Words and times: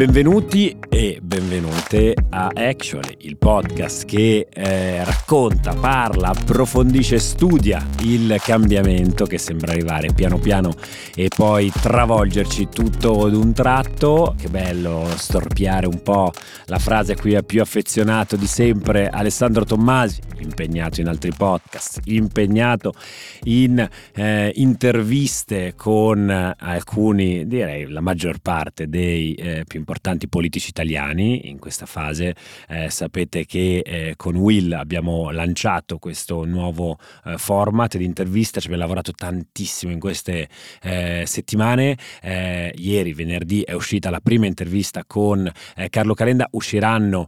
Benvenuti 0.00 0.74
e 0.88 1.18
benvenute 1.20 2.14
a 2.30 2.50
Actually, 2.54 3.16
il 3.18 3.36
podcast 3.36 4.06
che 4.06 4.48
eh, 4.50 5.04
racconta, 5.04 5.74
parla, 5.74 6.28
approfondisce, 6.28 7.18
studia 7.18 7.86
il 8.00 8.34
cambiamento 8.42 9.26
che 9.26 9.36
sembra 9.36 9.72
arrivare 9.72 10.14
piano 10.14 10.38
piano 10.38 10.72
e 11.14 11.28
poi 11.28 11.70
travolgerci 11.70 12.70
tutto 12.70 13.26
ad 13.26 13.34
un 13.34 13.52
tratto. 13.52 14.34
Che 14.38 14.48
bello 14.48 15.06
storpiare 15.16 15.86
un 15.86 16.02
po' 16.02 16.32
la 16.64 16.78
frase 16.78 17.12
a 17.12 17.16
cui 17.16 17.34
è 17.34 17.42
più 17.42 17.60
affezionato 17.60 18.36
di 18.36 18.46
sempre 18.46 19.10
Alessandro 19.10 19.66
Tommasi, 19.66 20.22
impegnato 20.38 21.02
in 21.02 21.08
altri 21.08 21.30
podcast, 21.36 22.00
impegnato 22.04 22.94
in 23.42 23.86
eh, 24.14 24.50
interviste 24.54 25.74
con 25.76 26.54
alcuni, 26.56 27.46
direi 27.46 27.86
la 27.86 28.00
maggior 28.00 28.38
parte 28.38 28.88
dei 28.88 29.34
eh, 29.34 29.64
più 29.66 29.78
importanti 29.78 29.88
politici 30.28 30.70
italiani 30.70 31.48
in 31.48 31.58
questa 31.58 31.86
fase. 31.86 32.34
Eh, 32.68 32.88
sapete 32.90 33.44
che 33.44 33.78
eh, 33.78 34.14
con 34.16 34.36
Will 34.36 34.72
abbiamo 34.72 35.30
lanciato 35.30 35.98
questo 35.98 36.44
nuovo 36.44 36.98
eh, 37.24 37.36
format 37.36 37.96
di 37.96 38.04
intervista, 38.04 38.60
ci 38.60 38.66
abbiamo 38.66 38.84
lavorato 38.84 39.12
tantissimo 39.12 39.92
in 39.92 39.98
queste 39.98 40.48
eh, 40.82 41.24
settimane. 41.26 41.96
Eh, 42.22 42.72
ieri, 42.76 43.12
venerdì, 43.12 43.62
è 43.62 43.72
uscita 43.72 44.10
la 44.10 44.20
prima 44.20 44.46
intervista 44.46 45.02
con 45.06 45.50
eh, 45.76 45.88
Carlo 45.88 46.14
Calenda, 46.14 46.48
usciranno 46.52 47.26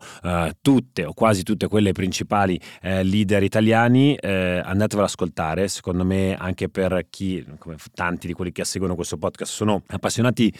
tutte 0.60 1.04
o 1.04 1.12
quasi 1.12 1.42
tutte 1.42 1.66
quelle 1.66 1.92
principali 1.92 2.58
leader 2.80 3.42
italiani. 3.42 4.16
andatevelo 4.20 5.02
ad 5.02 5.08
ascoltare, 5.08 5.68
secondo 5.68 6.04
me 6.04 6.36
anche 6.36 6.68
per 6.68 7.06
chi, 7.10 7.44
come 7.58 7.76
tanti 7.94 8.26
di 8.26 8.32
quelli 8.32 8.52
che 8.52 8.64
seguono 8.64 8.94
questo 8.94 9.16
podcast, 9.16 9.52
sono 9.52 9.82
appassionati 9.86 10.52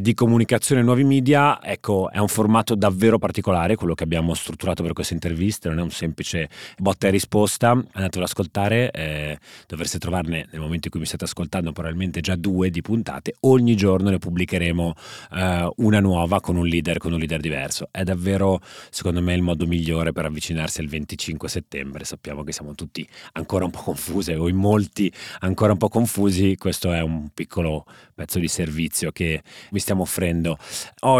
di 0.00 0.14
comunicazione 0.14 0.80
e 0.80 0.84
nuovi 0.84 1.04
media 1.04 1.29
media, 1.30 1.62
ecco, 1.62 2.10
è 2.10 2.18
un 2.18 2.28
formato 2.28 2.74
davvero 2.74 3.18
particolare 3.18 3.76
quello 3.76 3.94
che 3.94 4.02
abbiamo 4.02 4.34
strutturato 4.34 4.82
per 4.82 4.92
queste 4.92 5.14
interviste, 5.14 5.68
non 5.68 5.78
è 5.78 5.82
un 5.82 5.90
semplice 5.90 6.48
botta 6.76 7.06
e 7.06 7.10
risposta, 7.10 7.70
andatelo 7.70 8.24
ad 8.24 8.28
ascoltare, 8.28 8.90
eh, 8.90 9.38
dovreste 9.66 9.98
trovarne 9.98 10.48
nel 10.50 10.60
momento 10.60 10.86
in 10.86 10.90
cui 10.90 11.00
mi 11.00 11.06
state 11.06 11.24
ascoltando 11.24 11.72
probabilmente 11.72 12.20
già 12.20 12.34
due 12.34 12.70
di 12.70 12.80
puntate, 12.82 13.36
ogni 13.40 13.76
giorno 13.76 14.10
ne 14.10 14.18
pubblicheremo 14.18 14.94
eh, 15.32 15.70
una 15.76 16.00
nuova 16.00 16.40
con 16.40 16.56
un 16.56 16.66
leader, 16.66 16.98
con 16.98 17.12
un 17.12 17.18
leader 17.18 17.40
diverso. 17.40 17.88
È 17.90 18.02
davvero, 18.02 18.60
secondo 18.90 19.22
me, 19.22 19.34
il 19.34 19.42
modo 19.42 19.66
migliore 19.66 20.12
per 20.12 20.24
avvicinarsi 20.24 20.80
al 20.80 20.88
25 20.88 21.48
settembre, 21.48 22.04
sappiamo 22.04 22.42
che 22.42 22.52
siamo 22.52 22.74
tutti 22.74 23.06
ancora 23.32 23.64
un 23.64 23.70
po' 23.70 23.82
confusi 23.82 24.32
o 24.32 24.48
in 24.48 24.56
molti 24.56 25.12
ancora 25.40 25.72
un 25.72 25.78
po' 25.78 25.88
confusi, 25.88 26.56
questo 26.56 26.92
è 26.92 27.00
un 27.00 27.28
piccolo 27.32 27.84
pezzo 28.14 28.38
di 28.38 28.48
servizio 28.48 29.12
che 29.12 29.42
vi 29.70 29.78
stiamo 29.78 30.02
offrendo. 30.02 30.58
Oggi 31.00 31.19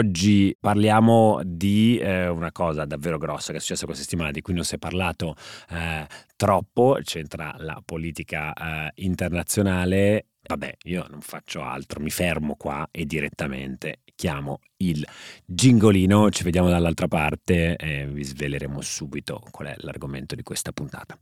parliamo 0.58 1.40
di 1.44 1.98
eh, 1.98 2.28
una 2.28 2.52
cosa 2.52 2.84
davvero 2.84 3.18
grossa 3.18 3.52
che 3.52 3.58
è 3.58 3.60
successa 3.60 3.84
questa 3.84 4.02
settimana, 4.02 4.30
di 4.30 4.40
cui 4.40 4.54
non 4.54 4.64
si 4.64 4.74
è 4.74 4.78
parlato 4.78 5.34
eh, 5.70 6.06
troppo, 6.36 6.98
c'entra 7.02 7.54
la 7.58 7.80
politica 7.84 8.52
eh, 8.52 8.92
internazionale. 8.96 10.26
Vabbè, 10.42 10.78
io 10.84 11.06
non 11.08 11.20
faccio 11.20 11.62
altro, 11.62 12.00
mi 12.00 12.10
fermo 12.10 12.56
qua 12.56 12.88
e 12.90 13.04
direttamente 13.04 14.00
chiamo 14.14 14.60
il 14.78 15.06
gingolino, 15.44 16.30
ci 16.30 16.42
vediamo 16.42 16.68
dall'altra 16.68 17.08
parte 17.08 17.76
e 17.76 18.06
vi 18.06 18.24
sveleremo 18.24 18.80
subito 18.80 19.42
qual 19.50 19.68
è 19.68 19.74
l'argomento 19.78 20.34
di 20.34 20.42
questa 20.42 20.72
puntata. 20.72 21.18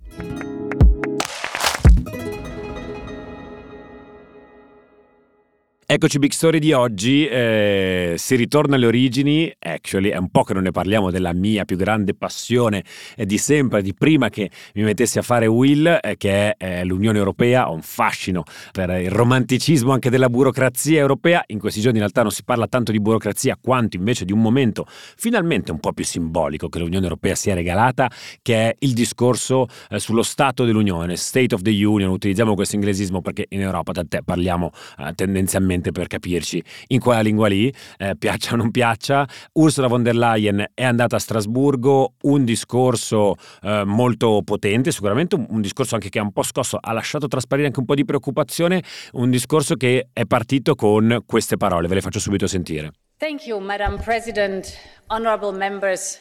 Eccoci 5.90 6.18
Big 6.18 6.32
Story 6.32 6.58
di 6.58 6.74
oggi, 6.74 7.26
eh, 7.26 8.12
si 8.18 8.36
ritorna 8.36 8.76
alle 8.76 8.84
origini, 8.84 9.50
actually 9.58 10.10
è 10.10 10.18
un 10.18 10.28
po' 10.28 10.42
che 10.42 10.52
non 10.52 10.64
ne 10.64 10.70
parliamo 10.70 11.10
della 11.10 11.32
mia 11.32 11.64
più 11.64 11.78
grande 11.78 12.12
passione 12.12 12.84
eh, 13.16 13.24
di 13.24 13.38
sempre, 13.38 13.80
di 13.80 13.94
prima 13.94 14.28
che 14.28 14.50
mi 14.74 14.82
mettessi 14.82 15.18
a 15.18 15.22
fare 15.22 15.46
Will, 15.46 15.98
eh, 16.02 16.18
che 16.18 16.56
è 16.58 16.84
l'Unione 16.84 17.16
Europea, 17.16 17.70
ho 17.70 17.72
un 17.72 17.80
fascino 17.80 18.42
per 18.70 18.90
il 19.00 19.10
romanticismo 19.10 19.90
anche 19.90 20.10
della 20.10 20.28
burocrazia 20.28 20.98
europea, 20.98 21.42
in 21.46 21.58
questi 21.58 21.80
giorni 21.80 21.96
in 21.96 22.02
realtà 22.02 22.20
non 22.20 22.32
si 22.32 22.44
parla 22.44 22.66
tanto 22.66 22.92
di 22.92 23.00
burocrazia 23.00 23.56
quanto 23.58 23.96
invece 23.96 24.26
di 24.26 24.32
un 24.32 24.42
momento 24.42 24.84
finalmente 25.16 25.72
un 25.72 25.80
po' 25.80 25.94
più 25.94 26.04
simbolico 26.04 26.68
che 26.68 26.80
l'Unione 26.80 27.04
Europea 27.04 27.34
si 27.34 27.48
è 27.48 27.54
regalata, 27.54 28.10
che 28.42 28.68
è 28.68 28.76
il 28.80 28.92
discorso 28.92 29.66
eh, 29.88 29.98
sullo 29.98 30.22
Stato 30.22 30.66
dell'Unione, 30.66 31.16
State 31.16 31.54
of 31.54 31.62
the 31.62 31.70
Union, 31.82 32.10
utilizziamo 32.10 32.54
questo 32.54 32.74
inglesismo 32.74 33.22
perché 33.22 33.46
in 33.48 33.62
Europa 33.62 33.92
tant'è 33.92 34.20
parliamo 34.20 34.70
eh, 34.98 35.14
tendenzialmente 35.14 35.76
semplicemente 35.78 35.92
per 35.92 36.06
capirci 36.06 36.62
in 36.88 37.00
quella 37.00 37.20
lingua 37.20 37.48
lì, 37.48 37.72
eh, 37.98 38.16
piaccia 38.16 38.54
o 38.54 38.56
non 38.56 38.70
piaccia. 38.70 39.26
Ursula 39.52 39.86
von 39.86 40.02
der 40.02 40.16
Leyen 40.16 40.64
è 40.74 40.84
andata 40.84 41.16
a 41.16 41.18
Strasburgo, 41.18 42.14
un 42.22 42.44
discorso 42.44 43.36
eh, 43.62 43.84
molto 43.84 44.42
potente, 44.44 44.90
sicuramente 44.90 45.36
un, 45.36 45.46
un, 45.48 45.60
discorso 45.60 45.94
anche 45.94 46.08
che 46.08 46.18
ha 46.18 46.22
un 46.22 46.32
po' 46.32 46.42
scosso, 46.42 46.78
ha 46.80 46.92
lasciato 46.92 47.28
trasparire 47.28 47.66
anche 47.66 47.80
un 47.80 47.86
po' 47.86 47.94
di 47.94 48.04
preoccupazione, 48.04 48.82
un 49.12 49.30
discorso 49.30 49.76
che 49.76 50.08
è 50.12 50.24
partito 50.24 50.74
con 50.74 51.22
queste 51.26 51.56
parole, 51.56 51.88
ve 51.88 51.94
le 51.94 52.00
faccio 52.00 52.20
subito 52.20 52.46
sentire. 52.46 52.92
Thank 53.18 53.46
you, 53.46 53.58
Madam 53.58 53.98
President, 53.98 54.72
honorable 55.08 55.52
members, 55.52 56.20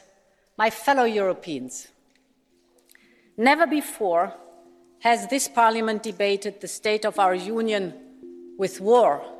my 0.57 0.69
fellow 0.69 1.05
Europeans. 1.05 1.87
Never 3.37 3.67
before 3.67 4.33
has 5.03 5.27
this 5.27 5.47
Parliament 5.47 6.01
debated 6.01 6.59
the 6.59 6.67
state 6.67 7.05
of 7.05 7.19
our 7.19 7.35
Union 7.35 7.93
with 8.57 8.81
war 8.81 9.36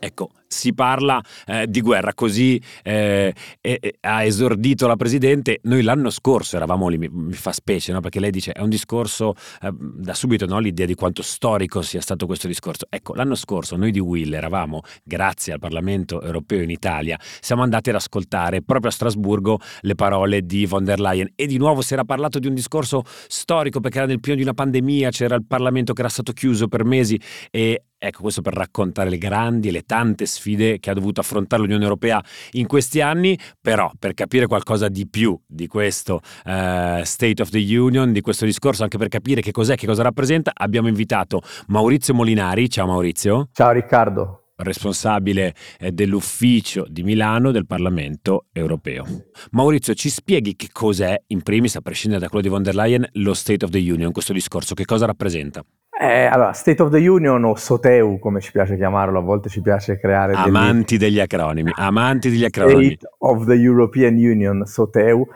Ecco, 0.00 0.30
si 0.46 0.72
parla 0.72 1.22
eh, 1.46 1.66
di 1.68 1.80
guerra, 1.80 2.14
così 2.14 2.60
eh, 2.82 3.34
eh, 3.60 3.94
ha 4.00 4.24
esordito 4.24 4.86
la 4.86 4.96
Presidente. 4.96 5.58
Noi 5.64 5.82
l'anno 5.82 6.10
scorso 6.10 6.56
eravamo 6.56 6.88
lì, 6.88 6.96
mi, 6.96 7.08
mi 7.10 7.32
fa 7.34 7.52
specie, 7.52 7.92
no? 7.92 8.00
perché 8.00 8.18
lei 8.18 8.30
dice 8.30 8.52
è 8.52 8.60
un 8.60 8.70
discorso, 8.70 9.34
eh, 9.62 9.70
da 9.72 10.14
subito 10.14 10.46
no? 10.46 10.58
l'idea 10.58 10.86
di 10.86 10.94
quanto 10.94 11.22
storico 11.22 11.82
sia 11.82 12.00
stato 12.00 12.26
questo 12.26 12.46
discorso. 12.46 12.86
Ecco, 12.88 13.14
l'anno 13.14 13.34
scorso 13.34 13.76
noi 13.76 13.90
di 13.90 14.00
Will 14.00 14.32
eravamo, 14.32 14.80
grazie 15.04 15.52
al 15.52 15.58
Parlamento 15.58 16.22
europeo 16.22 16.62
in 16.62 16.70
Italia, 16.70 17.18
siamo 17.40 17.62
andati 17.62 17.90
ad 17.90 17.96
ascoltare 17.96 18.62
proprio 18.62 18.90
a 18.90 18.92
Strasburgo 18.92 19.60
le 19.82 19.94
parole 19.94 20.42
di 20.42 20.66
von 20.66 20.84
der 20.84 21.00
Leyen 21.00 21.32
e 21.34 21.46
di 21.46 21.58
nuovo 21.58 21.82
si 21.82 21.92
era 21.92 22.04
parlato 22.04 22.38
di 22.38 22.46
un 22.46 22.54
discorso 22.54 23.02
storico 23.06 23.80
perché 23.80 23.98
era 23.98 24.06
nel 24.06 24.20
pieno 24.20 24.38
di 24.38 24.44
una 24.44 24.54
pandemia, 24.54 25.10
c'era 25.10 25.34
il 25.34 25.44
Parlamento 25.46 25.92
che 25.92 26.00
era 26.00 26.08
stato 26.08 26.32
chiuso 26.32 26.68
per 26.68 26.84
mesi 26.84 27.20
e 27.50 27.82
Ecco, 28.00 28.22
questo 28.22 28.42
per 28.42 28.54
raccontare 28.54 29.10
le 29.10 29.18
grandi 29.18 29.68
e 29.68 29.70
le 29.72 29.82
tante 29.82 30.24
sfide 30.24 30.78
che 30.78 30.90
ha 30.90 30.94
dovuto 30.94 31.20
affrontare 31.20 31.62
l'Unione 31.62 31.82
Europea 31.82 32.22
in 32.52 32.68
questi 32.68 33.00
anni, 33.00 33.36
però 33.60 33.90
per 33.98 34.14
capire 34.14 34.46
qualcosa 34.46 34.88
di 34.88 35.08
più 35.08 35.36
di 35.44 35.66
questo 35.66 36.20
uh, 36.44 37.02
State 37.02 37.42
of 37.42 37.50
the 37.50 37.76
Union, 37.76 38.12
di 38.12 38.20
questo 38.20 38.44
discorso, 38.44 38.84
anche 38.84 38.98
per 38.98 39.08
capire 39.08 39.40
che 39.40 39.50
cos'è, 39.50 39.74
che 39.74 39.86
cosa 39.86 40.04
rappresenta, 40.04 40.52
abbiamo 40.54 40.86
invitato 40.86 41.42
Maurizio 41.66 42.14
Molinari. 42.14 42.70
Ciao 42.70 42.86
Maurizio. 42.86 43.48
Ciao 43.52 43.72
Riccardo 43.72 44.42
responsabile 44.58 45.54
eh, 45.78 45.92
dell'ufficio 45.92 46.84
di 46.88 47.02
Milano 47.02 47.50
del 47.50 47.66
Parlamento 47.66 48.46
europeo. 48.52 49.04
Maurizio, 49.52 49.94
ci 49.94 50.08
spieghi 50.08 50.56
che 50.56 50.68
cos'è, 50.72 51.16
in 51.28 51.42
primis, 51.42 51.76
a 51.76 51.80
prescindere 51.80 52.22
da 52.22 52.28
quello 52.28 52.42
di 52.42 52.48
von 52.48 52.62
der 52.62 52.74
Leyen, 52.74 53.08
lo 53.14 53.34
State 53.34 53.64
of 53.64 53.70
the 53.70 53.78
Union, 53.78 54.12
questo 54.12 54.32
discorso, 54.32 54.74
che 54.74 54.84
cosa 54.84 55.06
rappresenta? 55.06 55.64
Eh, 56.00 56.26
allora, 56.26 56.52
State 56.52 56.80
of 56.80 56.90
the 56.92 57.08
Union 57.08 57.42
o 57.42 57.56
SOTEU, 57.56 58.20
come 58.20 58.40
ci 58.40 58.52
piace 58.52 58.76
chiamarlo, 58.76 59.18
a 59.18 59.22
volte 59.22 59.48
ci 59.48 59.60
piace 59.60 59.98
creare... 59.98 60.32
Amanti 60.32 60.96
degli, 60.96 61.10
degli 61.10 61.20
acronimi, 61.20 61.72
amanti 61.74 62.30
degli 62.30 62.44
acronimi. 62.44 62.94
State 62.94 63.14
of 63.18 63.46
the 63.46 63.54
European 63.54 64.14
Union, 64.14 64.64
SOTEU, 64.64 65.26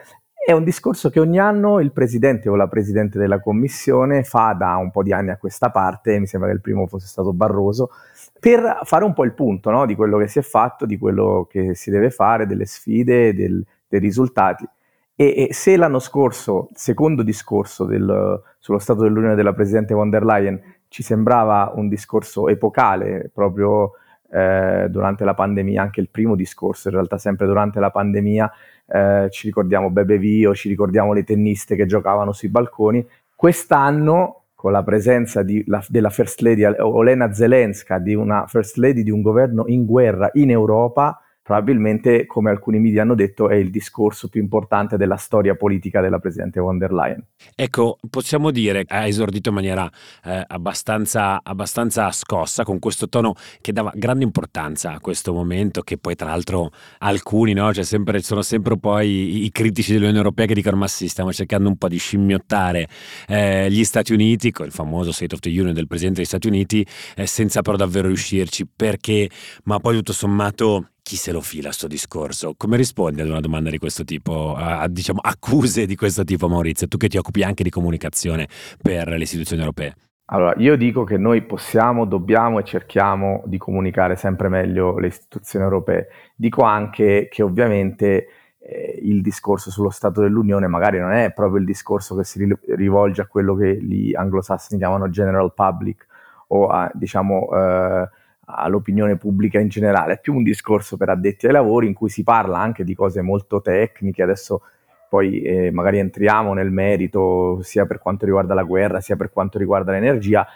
è 0.44 0.52
un 0.52 0.62
discorso 0.62 1.10
che 1.10 1.18
ogni 1.18 1.40
anno 1.40 1.80
il 1.80 1.90
presidente 1.90 2.48
o 2.48 2.54
la 2.54 2.68
presidente 2.68 3.18
della 3.18 3.40
commissione 3.40 4.22
fa 4.22 4.52
da 4.52 4.76
un 4.76 4.92
po' 4.92 5.02
di 5.02 5.12
anni 5.12 5.30
a 5.30 5.36
questa 5.36 5.70
parte, 5.70 6.20
mi 6.20 6.28
sembra 6.28 6.48
che 6.48 6.54
il 6.54 6.60
primo 6.60 6.86
fosse 6.86 7.08
stato 7.08 7.32
Barroso, 7.32 7.90
per 8.38 8.82
fare 8.84 9.04
un 9.04 9.14
po' 9.14 9.24
il 9.24 9.34
punto 9.34 9.70
no? 9.70 9.84
di 9.84 9.96
quello 9.96 10.16
che 10.18 10.28
si 10.28 10.38
è 10.38 10.42
fatto, 10.42 10.86
di 10.86 10.96
quello 10.96 11.48
che 11.50 11.74
si 11.74 11.90
deve 11.90 12.10
fare, 12.10 12.46
delle 12.46 12.66
sfide, 12.66 13.34
del, 13.34 13.64
dei 13.88 13.98
risultati. 13.98 14.64
E, 15.14 15.48
e, 15.48 15.52
se 15.52 15.76
l'anno 15.76 15.98
scorso, 15.98 16.68
secondo 16.74 17.22
discorso 17.22 17.84
del, 17.84 18.42
sullo 18.58 18.78
Stato 18.78 19.02
dell'Unione 19.02 19.34
della 19.34 19.52
Presidente 19.52 19.94
von 19.94 20.10
der 20.10 20.24
Leyen, 20.24 20.60
ci 20.88 21.02
sembrava 21.02 21.72
un 21.74 21.88
discorso 21.88 22.48
epocale, 22.48 23.30
proprio 23.32 23.92
eh, 24.30 24.86
durante 24.88 25.24
la 25.24 25.34
pandemia, 25.34 25.80
anche 25.82 26.00
il 26.00 26.08
primo 26.08 26.34
discorso, 26.34 26.88
in 26.88 26.94
realtà 26.94 27.18
sempre 27.18 27.46
durante 27.46 27.80
la 27.80 27.90
pandemia, 27.90 28.52
eh, 28.86 29.28
ci 29.30 29.46
ricordiamo 29.46 29.90
Bebe 29.90 30.18
Vio, 30.18 30.54
ci 30.54 30.68
ricordiamo 30.68 31.12
le 31.12 31.24
tenniste 31.24 31.76
che 31.76 31.86
giocavano 31.86 32.32
sui 32.32 32.48
balconi. 32.48 33.06
Quest'anno, 33.34 34.44
con 34.54 34.72
la 34.72 34.82
presenza 34.82 35.42
di, 35.42 35.62
la, 35.66 35.84
della 35.88 36.10
First 36.10 36.40
Lady 36.40 36.64
Olena 36.64 37.32
Zelenska, 37.32 37.98
di 37.98 38.14
una 38.14 38.46
First 38.46 38.76
Lady 38.76 39.02
di 39.02 39.10
un 39.10 39.22
governo 39.22 39.64
in 39.66 39.84
guerra 39.84 40.30
in 40.34 40.50
Europa, 40.50 41.21
probabilmente, 41.42 42.24
come 42.26 42.50
alcuni 42.50 42.78
media 42.78 43.02
hanno 43.02 43.16
detto, 43.16 43.48
è 43.48 43.56
il 43.56 43.70
discorso 43.70 44.28
più 44.28 44.40
importante 44.40 44.96
della 44.96 45.16
storia 45.16 45.56
politica 45.56 46.00
della 46.00 46.20
Presidente 46.20 46.60
von 46.60 46.78
der 46.78 46.92
Leyen. 46.92 47.24
Ecco, 47.56 47.98
possiamo 48.08 48.52
dire, 48.52 48.84
ha 48.86 49.06
esordito 49.06 49.48
in 49.48 49.56
maniera 49.56 49.90
eh, 50.24 50.44
abbastanza, 50.46 51.40
abbastanza 51.42 52.10
scossa, 52.12 52.62
con 52.62 52.78
questo 52.78 53.08
tono 53.08 53.34
che 53.60 53.72
dava 53.72 53.92
grande 53.94 54.22
importanza 54.22 54.92
a 54.92 55.00
questo 55.00 55.32
momento, 55.32 55.82
che 55.82 55.98
poi 55.98 56.14
tra 56.14 56.28
l'altro 56.28 56.70
alcuni, 56.98 57.52
no? 57.54 57.74
cioè 57.74 57.84
sempre, 57.84 58.22
sono 58.22 58.42
sempre 58.42 58.78
poi 58.78 59.44
i, 59.44 59.50
critici 59.50 59.92
dell'Unione 59.92 60.18
Europea 60.18 60.46
che 60.46 60.54
dicono 60.54 60.76
ma 60.76 60.86
sì, 60.86 61.08
stiamo 61.08 61.32
cercando 61.32 61.68
un 61.68 61.76
po' 61.76 61.88
di 61.88 61.98
scimmiottare 61.98 62.88
eh, 63.26 63.68
gli 63.68 63.82
Stati 63.82 64.12
Uniti, 64.12 64.52
con 64.52 64.66
il 64.66 64.72
famoso 64.72 65.10
State 65.10 65.34
of 65.34 65.40
the 65.40 65.50
Union 65.50 65.74
del 65.74 65.88
Presidente 65.88 66.20
degli 66.20 66.28
Stati 66.28 66.46
Uniti, 66.46 66.86
eh, 67.16 67.26
senza 67.26 67.62
però 67.62 67.76
davvero 67.76 68.06
riuscirci, 68.06 68.66
perché, 68.74 69.28
ma 69.64 69.80
poi 69.80 69.96
tutto 69.96 70.12
sommato 70.12 70.91
chi 71.02 71.16
se 71.16 71.32
lo 71.32 71.40
fila 71.40 71.72
sto 71.72 71.88
discorso? 71.88 72.54
Come 72.56 72.76
rispondi 72.76 73.20
ad 73.20 73.28
una 73.28 73.40
domanda 73.40 73.70
di 73.70 73.78
questo 73.78 74.04
tipo, 74.04 74.54
a, 74.54 74.86
diciamo 74.88 75.20
accuse 75.20 75.86
di 75.86 75.96
questo 75.96 76.24
tipo 76.24 76.48
Maurizio, 76.48 76.86
tu 76.88 76.96
che 76.96 77.08
ti 77.08 77.18
occupi 77.18 77.42
anche 77.42 77.62
di 77.62 77.70
comunicazione 77.70 78.48
per 78.80 79.08
le 79.08 79.22
istituzioni 79.22 79.60
europee? 79.62 79.94
Allora, 80.26 80.54
io 80.56 80.76
dico 80.76 81.04
che 81.04 81.18
noi 81.18 81.42
possiamo, 81.42 82.06
dobbiamo 82.06 82.58
e 82.58 82.64
cerchiamo 82.64 83.42
di 83.44 83.58
comunicare 83.58 84.16
sempre 84.16 84.48
meglio 84.48 84.98
le 84.98 85.08
istituzioni 85.08 85.64
europee. 85.64 86.08
Dico 86.34 86.62
anche 86.62 87.28
che 87.30 87.42
ovviamente 87.42 88.28
eh, 88.58 88.98
il 89.02 89.20
discorso 89.20 89.70
sullo 89.70 89.90
Stato 89.90 90.22
dell'Unione 90.22 90.68
magari 90.68 90.98
non 90.98 91.12
è 91.12 91.32
proprio 91.32 91.58
il 91.58 91.66
discorso 91.66 92.16
che 92.16 92.24
si 92.24 92.48
rivolge 92.68 93.20
a 93.20 93.26
quello 93.26 93.54
che 93.54 93.76
gli 93.82 94.14
anglosassoni 94.14 94.80
chiamano 94.80 95.10
general 95.10 95.52
public 95.52 96.06
o 96.48 96.68
a, 96.68 96.90
diciamo, 96.94 97.48
eh, 97.52 98.08
all'opinione 98.44 99.16
pubblica 99.16 99.58
in 99.58 99.68
generale, 99.68 100.14
è 100.14 100.20
più 100.20 100.34
un 100.34 100.42
discorso 100.42 100.96
per 100.96 101.08
addetti 101.08 101.46
ai 101.46 101.52
lavori 101.52 101.86
in 101.86 101.94
cui 101.94 102.08
si 102.08 102.22
parla 102.22 102.58
anche 102.58 102.84
di 102.84 102.94
cose 102.94 103.22
molto 103.22 103.60
tecniche, 103.60 104.22
adesso 104.22 104.62
poi 105.08 105.42
eh, 105.42 105.70
magari 105.70 105.98
entriamo 105.98 106.54
nel 106.54 106.70
merito 106.70 107.60
sia 107.62 107.84
per 107.86 107.98
quanto 107.98 108.24
riguarda 108.24 108.54
la 108.54 108.62
guerra 108.62 109.00
sia 109.00 109.14
per 109.14 109.30
quanto 109.30 109.58
riguarda 109.58 109.92
l'energia, 109.92 110.46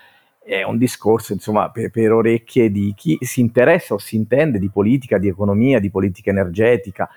è 0.43 0.62
un 0.62 0.79
discorso 0.79 1.33
insomma 1.33 1.71
per, 1.71 1.91
per 1.91 2.12
orecchie 2.12 2.71
di 2.71 2.94
chi 2.97 3.19
si 3.21 3.41
interessa 3.41 3.94
o 3.94 3.99
si 3.99 4.17
intende 4.17 4.59
di 4.59 4.71
politica, 4.71 5.19
di 5.19 5.29
economia, 5.29 5.81
di 5.81 5.91
politica 5.91 6.31
energetica, 6.31 7.09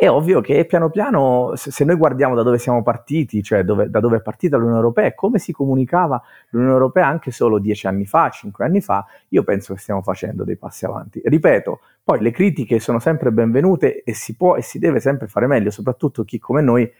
è 0.00 0.08
ovvio 0.08 0.40
che 0.40 0.64
piano 0.64 0.88
piano, 0.88 1.52
se, 1.56 1.84
noi 1.84 1.96
guardiamo 1.96 2.34
da 2.34 2.42
dove 2.42 2.56
siamo 2.56 2.82
partiti, 2.82 3.42
cioè 3.42 3.64
dove, 3.64 3.90
da 3.90 4.00
dove 4.00 4.16
è 4.16 4.22
partita 4.22 4.56
l'Unione 4.56 4.78
Europea 4.78 5.08
e 5.08 5.14
come 5.14 5.38
si 5.38 5.52
comunicava 5.52 6.22
l'Unione 6.52 6.72
Europea 6.72 7.06
anche 7.06 7.30
solo 7.30 7.58
dieci 7.58 7.86
anni 7.86 8.06
fa, 8.06 8.30
cinque 8.30 8.64
anni 8.64 8.80
fa, 8.80 9.04
io 9.28 9.42
penso 9.42 9.74
che 9.74 9.80
stiamo 9.80 10.00
facendo 10.00 10.42
dei 10.42 10.56
passi 10.56 10.86
avanti. 10.86 11.20
Ripeto, 11.22 11.80
poi 12.02 12.22
le 12.22 12.30
critiche 12.30 12.78
sono 12.78 12.98
sempre 12.98 13.30
benvenute 13.30 14.02
e 14.02 14.14
si 14.14 14.36
può 14.36 14.56
e 14.56 14.62
si 14.62 14.78
deve 14.78 15.00
sempre 15.00 15.26
fare 15.26 15.46
meglio, 15.46 15.68
soprattutto 15.68 16.24
chi 16.24 16.38
come 16.38 16.62
noi, 16.62 16.90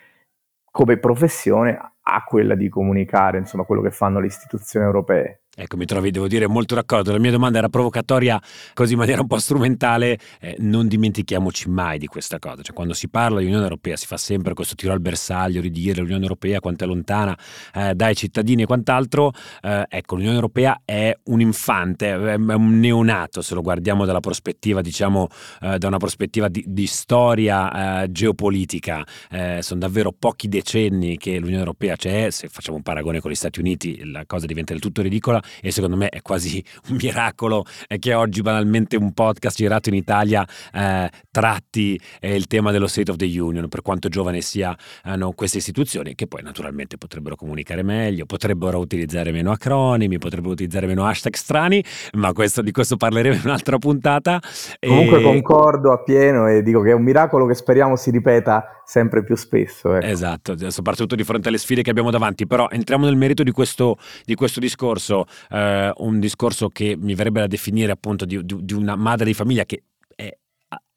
come 0.71 0.99
professione, 0.99 1.79
ha 2.03 2.25
quella 2.25 2.55
di 2.55 2.69
comunicare, 2.69 3.39
insomma, 3.39 3.65
quello 3.65 3.81
che 3.81 3.93
fanno 3.93 4.21
le 4.21 4.27
istituzioni 4.27 4.85
europee. 4.85 5.45
Ecco, 5.61 5.77
mi 5.77 5.85
trovi, 5.85 6.11
devo 6.11 6.27
dire, 6.27 6.47
molto 6.47 6.75
d'accordo. 6.75 7.13
La 7.13 7.19
mia 7.19 7.31
domanda 7.31 7.59
era 7.59 7.69
provocatoria, 7.69 8.41
così 8.73 8.95
in 8.95 8.99
maniera 8.99 9.21
un 9.21 9.27
po' 9.27 9.39
strumentale. 9.39 10.19
Eh, 10.41 10.57
non 10.61 10.89
dimentichiamoci 10.89 11.69
mai 11.69 11.99
di 11.99 12.07
questa 12.07 12.39
cosa. 12.39 12.63
Cioè, 12.63 12.75
quando 12.75 12.95
si 12.95 13.11
parla 13.11 13.41
di 13.41 13.45
Unione 13.45 13.65
Europea 13.65 13.95
si 13.97 14.07
fa 14.07 14.17
sempre 14.17 14.55
questo 14.55 14.75
tiro 14.75 14.95
al 14.95 15.01
bersaglio, 15.01 15.61
ridire 15.61 16.01
l'Unione 16.01 16.23
Europea 16.23 16.61
quanto 16.61 16.85
è 16.85 16.87
lontana 16.87 17.37
eh, 17.75 17.95
dai 17.95 18.17
cittadini 18.17 18.63
e 18.63 18.67
quant'altro. 18.67 19.33
Eh, 19.61 19.85
ecco, 19.87 20.15
l'Unione 20.15 20.37
Europea 20.37 20.81
è 20.83 21.15
un 21.25 21.43
infante, 21.43 22.09
è 22.09 22.35
un 22.37 22.79
neonato, 22.81 23.43
se 23.43 23.55
lo 23.55 23.61
guardiamo 23.61 24.07
dalla 24.07 24.21
prospettiva, 24.21 24.81
diciamo, 24.81 25.29
eh, 25.61 25.77
da 25.77 25.89
una 25.89 25.99
prospettiva 25.99 26.49
di, 26.49 26.65
di 26.67 26.87
storia 26.87 28.03
eh, 28.03 28.11
geopolitica. 28.11 29.07
Eh, 29.31 29.59
sono 29.61 29.81
davvero 29.81 30.11
pochi 30.19 30.49
decenni 30.49 31.19
che 31.19 31.39
l'Unione 31.39 31.59
Europea 31.59 31.97
c'è. 31.97 32.31
Se 32.31 32.49
facciamo 32.49 32.79
un 32.79 32.83
paragone 32.83 33.21
con 33.21 33.31
gli 33.31 33.35
Stati 33.35 33.61
Uniti, 33.61 34.11
la 34.11 34.25
cosa 34.25 34.47
diventa 34.47 34.73
del 34.73 34.81
tutto 34.81 35.03
ridicola 35.03 35.43
e 35.61 35.71
secondo 35.71 35.97
me 35.97 36.09
è 36.09 36.23
quasi 36.23 36.63
un 36.89 36.99
miracolo 37.01 37.65
che 37.99 38.15
oggi 38.15 38.43
banalmente 38.43 38.97
un 38.97 39.13
podcast 39.13 39.57
girato 39.57 39.89
in 39.89 39.95
Italia 39.95 40.47
eh, 40.73 41.11
tratti 41.31 42.01
eh, 42.21 42.35
il 42.35 42.47
tema 42.47 42.71
dello 42.71 42.87
State 42.87 43.11
of 43.11 43.17
the 43.17 43.41
Union, 43.41 43.69
per 43.69 43.83
quanto 43.83 44.09
giovane 44.09 44.41
siano 44.41 45.33
queste 45.35 45.59
istituzioni, 45.59 46.15
che 46.15 46.27
poi 46.27 46.43
naturalmente 46.43 46.97
potrebbero 46.97 47.37
comunicare 47.37 47.83
meglio, 47.83 48.27
potrebbero 48.27 48.79
utilizzare 48.79 49.33
meno 49.33 49.51
acronimi, 49.51 50.19
potrebbero 50.19 50.53
utilizzare 50.53 50.87
meno 50.87 51.07
hashtag 51.07 51.35
strani, 51.35 51.85
ma 52.15 52.33
questo, 52.33 52.63
di 52.63 52.73
questo 52.73 52.97
parleremo 52.97 53.35
in 53.35 53.43
un'altra 53.45 53.79
puntata. 53.79 54.41
Comunque 54.79 55.21
e... 55.21 55.23
concordo 55.23 55.93
appieno 55.93 56.49
e 56.49 56.63
dico 56.63 56.83
che 56.83 56.91
è 56.91 56.95
un 56.95 57.03
miracolo 57.03 57.47
che 57.47 57.55
speriamo 57.55 57.97
si 57.97 58.11
ripeta 58.11 58.80
sempre 58.91 59.23
più 59.23 59.37
spesso. 59.37 59.95
Ecco. 59.95 60.05
Esatto, 60.05 60.71
soprattutto 60.71 61.15
di 61.15 61.23
fronte 61.23 61.47
alle 61.47 61.59
sfide 61.59 61.81
che 61.83 61.91
abbiamo 61.91 62.11
davanti, 62.11 62.49
però 62.49 62.69
entriamo 62.69 63.05
nel 63.05 63.15
merito 63.15 63.45
di 63.45 63.53
questo, 63.53 63.97
di 64.25 64.35
questo 64.35 64.59
discorso 64.59 65.27
eh, 65.51 65.93
un 65.99 66.19
discorso 66.19 66.69
che 66.71 66.97
mi 66.99 67.15
verrebbe 67.15 67.39
da 67.39 67.47
definire 67.47 67.93
appunto 67.93 68.25
di, 68.25 68.41
di, 68.45 68.75
una 68.75 68.97
madre 68.97 69.27
di 69.27 69.35
famiglia 69.35 69.65
che 69.65 69.85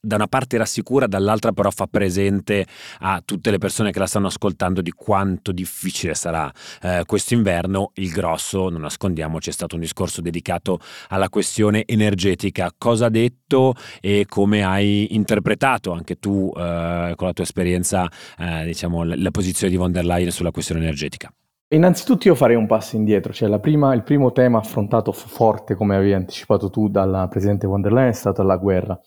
da 0.06 0.16
una 0.16 0.28
parte 0.28 0.58
rassicura, 0.58 1.08
dall'altra 1.08 1.54
però 1.54 1.70
fa 1.72 1.88
presente 1.88 2.66
a 3.00 3.22
tutte 3.24 3.52
le 3.52 3.58
persone 3.58 3.92
che 3.92 4.00
la 4.00 4.06
stanno 4.06 4.28
ascoltando 4.28 4.82
di 4.82 4.92
quanto 4.92 5.54
difficile 5.54 6.14
sarà 6.14 6.52
eh, 6.82 7.04
questo 7.06 7.36
inverno. 7.36 7.92
Il 7.96 8.12
grosso, 8.12 8.68
non 8.68 8.82
nascondiamoci, 8.82 9.50
è 9.50 9.54
stato 9.54 9.76
un 9.76 9.82
discorso 9.82 10.20
dedicato 10.20 10.80
alla 11.08 11.30
questione 11.30 11.86
energetica. 11.86 12.70
Cosa 12.78 13.06
ha 13.06 13.10
detto 13.10 13.76
e 14.02 14.26
come 14.28 14.66
hai 14.66 15.16
interpretato 15.16 15.94
anche 15.94 16.20
tu 16.20 16.52
eh, 16.54 17.14
con 17.16 17.28
la 17.28 17.34
tua 17.34 17.44
esperienza, 17.46 18.06
eh, 18.38 18.66
diciamo, 18.66 19.04
la, 19.04 19.32
posizione 19.32 19.72
di 19.72 19.78
von 19.78 19.94
der 19.94 20.04
Leyen 20.04 20.32
sulla 20.32 20.52
questione 20.52 20.82
energetica? 20.82 21.34
Innanzitutto 21.70 22.28
io 22.28 22.36
farei 22.36 22.58
un 22.58 22.68
passo 22.68 22.98
indietro, 22.98 23.32
cioè 23.32 23.58
prima, 23.60 23.94
il 23.94 24.04
primo 24.04 24.34
tema 24.34 24.58
affrontato 24.60 25.14
forte, 25.14 25.76
come 25.76 25.96
avevi 25.96 26.14
anticipato 26.14 26.70
tu 26.70 26.90
dalla 26.90 27.30
Presidente 27.30 27.68
von 27.68 27.80
der 27.80 27.94
Leyen, 27.94 28.10
è 28.10 28.14
stata 28.14 28.44
la 28.44 28.58
guerra. 28.58 29.00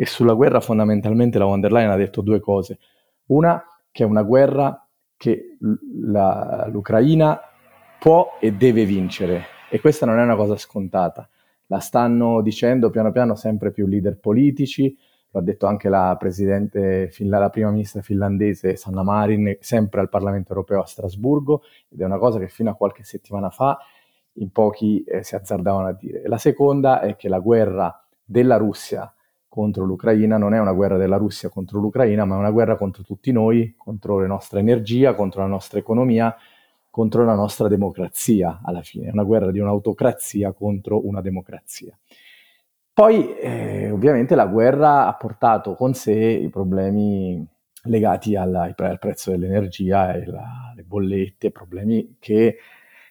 E 0.00 0.06
sulla 0.06 0.34
guerra 0.34 0.60
fondamentalmente 0.60 1.38
la 1.38 1.44
von 1.44 1.60
der 1.60 1.72
Leyen 1.72 1.90
ha 1.90 1.96
detto 1.96 2.20
due 2.20 2.38
cose. 2.38 2.78
Una, 3.26 3.60
che 3.90 4.04
è 4.04 4.06
una 4.06 4.22
guerra 4.22 4.86
che 5.16 5.56
la, 6.02 6.68
l'Ucraina 6.70 7.40
può 7.98 8.36
e 8.38 8.52
deve 8.52 8.84
vincere. 8.84 9.46
E 9.68 9.80
questa 9.80 10.06
non 10.06 10.20
è 10.20 10.22
una 10.22 10.36
cosa 10.36 10.56
scontata. 10.56 11.28
La 11.66 11.80
stanno 11.80 12.40
dicendo 12.42 12.90
piano 12.90 13.10
piano 13.10 13.34
sempre 13.34 13.72
più 13.72 13.88
leader 13.88 14.18
politici, 14.18 14.96
lo 15.30 15.40
ha 15.40 15.42
detto 15.42 15.66
anche 15.66 15.88
la, 15.88 16.16
la 16.16 17.50
prima 17.50 17.70
ministra 17.70 18.00
finlandese 18.00 18.76
Sanna 18.76 19.02
Marin, 19.02 19.56
sempre 19.60 20.00
al 20.00 20.08
Parlamento 20.08 20.50
europeo 20.50 20.80
a 20.80 20.86
Strasburgo, 20.86 21.62
ed 21.88 22.00
è 22.00 22.04
una 22.04 22.18
cosa 22.18 22.38
che 22.38 22.46
fino 22.46 22.70
a 22.70 22.74
qualche 22.74 23.02
settimana 23.02 23.50
fa 23.50 23.76
in 24.34 24.50
pochi 24.50 25.02
eh, 25.02 25.24
si 25.24 25.34
azzardavano 25.34 25.88
a 25.88 25.92
dire. 25.92 26.22
La 26.26 26.38
seconda 26.38 27.00
è 27.00 27.16
che 27.16 27.28
la 27.28 27.40
guerra 27.40 28.00
della 28.24 28.56
Russia 28.56 29.12
contro 29.48 29.84
l'Ucraina 29.84 30.36
non 30.36 30.54
è 30.54 30.60
una 30.60 30.72
guerra 30.72 30.96
della 30.96 31.16
Russia 31.16 31.48
contro 31.48 31.80
l'Ucraina, 31.80 32.24
ma 32.24 32.36
è 32.36 32.38
una 32.38 32.50
guerra 32.50 32.76
contro 32.76 33.02
tutti 33.02 33.32
noi, 33.32 33.74
contro 33.76 34.20
la 34.20 34.26
nostra 34.26 34.60
energia, 34.60 35.14
contro 35.14 35.40
la 35.40 35.48
nostra 35.48 35.78
economia, 35.78 36.34
contro 36.90 37.24
la 37.24 37.34
nostra 37.34 37.68
democrazia 37.68 38.60
alla 38.62 38.82
fine. 38.82 39.08
È 39.08 39.12
una 39.12 39.24
guerra 39.24 39.50
di 39.50 39.58
un'autocrazia 39.58 40.52
contro 40.52 41.06
una 41.06 41.20
democrazia. 41.20 41.96
Poi 42.92 43.36
eh, 43.36 43.90
ovviamente 43.90 44.34
la 44.34 44.46
guerra 44.46 45.06
ha 45.06 45.14
portato 45.14 45.74
con 45.74 45.94
sé 45.94 46.12
i 46.12 46.48
problemi 46.48 47.46
legati 47.84 48.34
alla, 48.34 48.72
al 48.76 48.98
prezzo 48.98 49.30
dell'energia 49.30 50.14
e 50.14 50.24
alle 50.24 50.82
bollette, 50.82 51.52
problemi 51.52 52.16
che 52.18 52.56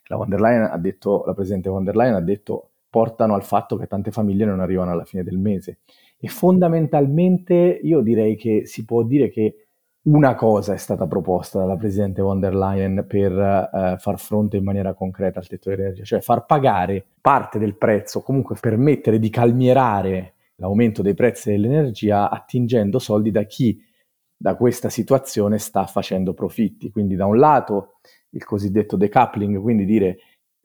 la 0.08 0.78
detto, 0.78 1.24
la 1.26 1.34
Presidente 1.34 1.70
von 1.70 1.84
der 1.84 1.96
Leyen 1.96 2.16
ha 2.16 2.22
detto 2.22 2.70
portano 2.90 3.34
al 3.36 3.44
fatto 3.44 3.78
che 3.78 3.88
tante 3.88 4.12
famiglie 4.12 4.46
non 4.46 4.60
arrivano 4.60 4.92
alla 4.92 5.06
fine 5.06 5.24
del 5.24 5.38
mese. 5.38 5.80
E 6.20 6.28
fondamentalmente 6.28 7.80
io 7.82 8.02
direi 8.02 8.36
che 8.36 8.66
si 8.66 8.86
può 8.86 9.04
dire 9.04 9.30
che 9.30 9.68
una 10.08 10.36
cosa 10.36 10.74
è 10.74 10.78
stata 10.78 11.06
proposta 11.06 11.60
dalla 11.60 11.76
Presidente 11.76 12.22
von 12.22 12.40
der 12.40 12.56
Leyen 12.56 13.06
per 13.08 13.32
eh, 13.32 13.96
far 14.00 14.20
fronte 14.20 14.58
in 14.58 14.64
maniera 14.64 14.94
concreta 14.94 15.40
al 15.40 15.48
tetto 15.48 15.70
dell'energia, 15.70 16.04
cioè 16.04 16.22
far 16.22 16.46
pagare 16.46 17.06
parte 17.20 17.60
del 17.60 17.76
prezzo, 17.76 18.22
comunque 18.22 18.56
permettere 18.60 19.20
di 19.20 19.30
calmierare 19.30 20.34
l'aumento 20.56 21.02
dei 21.02 21.14
prezzi 21.14 21.52
dell'energia 21.52 22.30
attingendo 22.30 23.00
soldi 23.00 23.32
da 23.32 23.44
chi 23.44 23.84
da 24.40 24.56
questa 24.56 24.90
situazione 24.90 25.58
sta 25.58 25.86
facendo 25.86 26.34
profitti. 26.34 26.90
Quindi 26.90 27.16
da 27.16 27.26
un 27.26 27.38
lato 27.38 28.00
il 28.30 28.44
cosiddetto 28.46 28.96
decoupling, 28.96 29.60
quindi 29.60 29.84
dire 29.84 30.18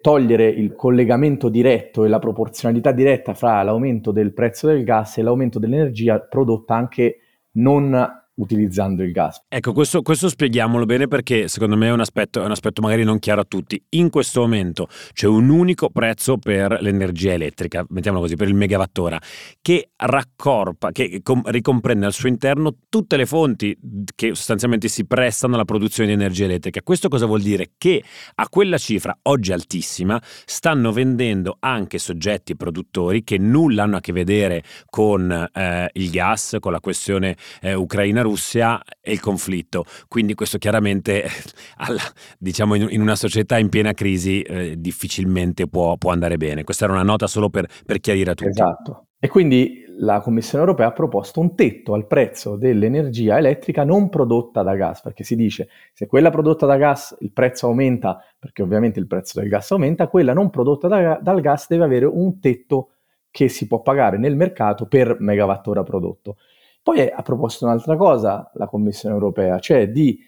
togliere 0.03 0.49
il 0.49 0.75
collegamento 0.75 1.49
diretto 1.49 2.05
e 2.05 2.09
la 2.09 2.19
proporzionalità 2.19 2.93
diretta 2.93 3.33
fra 3.33 3.63
l'aumento 3.63 4.13
del 4.13 4.35
prezzo 4.35 4.67
del 4.67 4.85
gas 4.85 5.17
e 5.17 5.23
l'aumento 5.23 5.59
dell'energia 5.59 6.21
prodotta 6.21 6.75
anche 6.75 7.21
non 7.53 8.22
utilizzando 8.35 9.03
il 9.03 9.13
gas. 9.13 9.43
Ecco, 9.49 9.73
questo, 9.73 10.01
questo, 10.03 10.29
spieghiamolo 10.29 10.87
bene 10.87 11.07
perché 11.07 11.49
secondo 11.49 11.77
me 11.77 11.89
è 11.89 11.91
un, 11.91 12.01
aspetto, 12.01 12.41
è 12.41 12.45
un 12.45 12.51
aspetto 12.51 12.81
magari 12.81 13.05
non 13.05 13.19
chiaro 13.19 13.43
a 13.43 13.45
tutti. 13.45 13.83
In 13.91 14.09
questo 14.11 14.41
momento 14.41 14.89
c'è 15.13 15.27
un 15.27 15.49
unico 15.49 15.91
prezzo 15.91 16.39
per 16.39 16.79
l'energia 16.81 17.33
elettrica, 17.33 17.85
mettiamolo 17.91 18.23
così, 18.23 18.37
per 18.37 18.49
il 18.49 18.55
megawattora, 18.55 19.21
che 19.61 19.91
raccorpa, 19.97 20.93
che 20.93 21.21
com- 21.23 21.47
ricomprende 21.47 22.07
al 22.07 22.13
suo 22.13 22.29
interno 22.29 22.75
tutte 22.89 23.17
le 23.17 23.27
fonti 23.27 23.77
che 24.15 24.35
sostanzialmente 24.35 24.89
si 24.89 25.05
prestano 25.05 25.55
alla 25.55 25.65
produzione 25.65 26.09
di 26.09 26.15
energia 26.15 26.45
elettrica. 26.45 26.81
Questo 26.83 27.09
cosa 27.09 27.27
vuol 27.27 27.43
dire? 27.43 27.73
Che 27.77 28.03
a 28.37 28.49
quella 28.49 28.79
cifra, 28.79 29.17
oggi 29.23 29.53
altissima, 29.53 30.21
stanno 30.23 30.93
vendendo 30.93 31.57
anche 31.61 31.99
soggetti 31.99 32.57
produttori 32.57 33.25
che 33.25 33.37
nulla 33.37 33.83
hanno 33.83 33.97
a 33.97 34.01
che 34.01 34.13
vedere 34.13 34.63
con 34.89 35.31
eh, 35.53 35.91
il 35.93 36.11
gas, 36.11 36.57
con 36.61 36.73
la 36.73 36.81
questione 36.81 37.37
eh, 37.61 37.75
ucraina 37.75 38.22
Russia 38.23 38.81
e 39.01 39.13
il 39.13 39.21
conflitto. 39.21 39.85
Quindi 40.09 40.35
questo 40.35 40.59
chiaramente, 40.59 41.25
alla, 41.77 42.03
diciamo, 42.39 42.75
in, 42.75 42.89
in, 42.91 43.01
una 43.01 43.17
società 43.17 43.59
in 43.59 43.69
piena 43.69 43.93
crisi 43.93 44.41
eh, 44.43 44.77
difficilmente 44.79 45.67
può, 45.69 45.97
può, 45.97 46.11
andare 46.11 46.37
bene. 46.37 46.65
Questa 46.65 46.85
era 46.85 46.95
una 46.95 47.03
nota 47.03 47.27
solo 47.27 47.51
per, 47.51 47.69
per 47.85 48.01
chiarire 48.01 48.31
a 48.31 48.35
tutti. 48.35 48.51
Esatto. 48.51 49.07
E 49.19 49.29
quindi 49.29 49.85
la 49.99 50.21
Commissione 50.21 50.65
europea 50.65 50.89
ha 50.89 50.93
proposto 50.93 51.39
un 51.39 51.55
tetto 51.55 51.95
al 51.95 52.07
prezzo 52.07 52.57
dell'energia 52.57 53.39
elettrica 53.39 53.85
non 53.85 54.09
prodotta 54.09 54.63
da 54.63 54.75
gas, 54.75 55.01
perché 55.01 55.23
si 55.23 55.37
dice 55.37 55.69
se 55.93 56.07
quella 56.07 56.31
prodotta 56.31 56.67
da 56.67 56.77
gas 56.77 57.17
il 57.21 57.31
prezzo 57.33 57.67
aumenta, 57.67 58.19
perché 58.39 58.63
ovviamente 58.63 58.99
il 58.99 59.07
prezzo 59.07 59.39
del 59.39 59.49
gas 59.49 59.71
aumenta, 59.71 60.09
quella 60.09 60.33
non 60.33 60.51
prodotta 60.51 60.89
da, 60.89 61.21
dal 61.23 61.41
gas 61.41 61.69
deve 61.69 61.85
avere 61.85 62.07
un 62.07 62.41
tetto 62.41 62.89
che 63.31 63.49
si 63.49 63.67
può 63.67 63.81
pagare 63.81 64.19
nel 64.19 64.37
mercato 64.37 64.87
per 64.87 65.17
megawattora 65.21 65.83
prodotto. 65.83 66.37
Poi 66.83 67.09
ha 67.09 67.23
proposto 67.23 67.65
un'altra 67.65 67.97
cosa 67.97 68.51
la 68.55 68.67
Commissione 68.67 69.15
europea, 69.15 69.59
cioè 69.59 69.91
di 69.91 70.19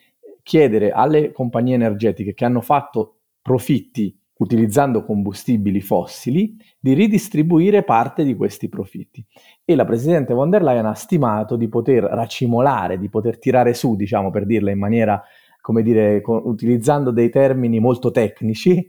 chiedere 0.43 0.91
alle 0.91 1.33
compagnie 1.33 1.75
energetiche 1.75 2.35
che 2.35 2.45
hanno 2.45 2.61
fatto 2.61 3.17
profitti 3.43 4.17
utilizzando 4.37 5.05
combustibili 5.05 5.81
fossili 5.81 6.57
di 6.79 6.93
ridistribuire 6.93 7.83
parte 7.83 8.25
di 8.25 8.35
questi 8.35 8.69
profitti. 8.69 9.25
E 9.65 9.75
la 9.75 9.85
Presidente 9.85 10.35
von 10.35 10.51
der 10.51 10.63
Leyen 10.63 10.87
ha 10.87 10.95
stimato 10.95 11.57
di 11.57 11.69
poter 11.69 12.03
racimolare, 12.05 12.99
di 12.99 13.09
poter 13.09 13.39
tirare 13.39 13.75
su, 13.75 13.97
diciamo 13.97 14.31
per 14.31 14.45
dirla 14.45 14.71
in 14.71 14.79
maniera, 14.79 15.23
come 15.61 15.83
dire, 15.83 16.21
con, 16.21 16.43
utilizzando 16.45 17.11
dei 17.11 17.31
termini 17.31 17.79
molto 17.79 18.11
tecnici, 18.11 18.87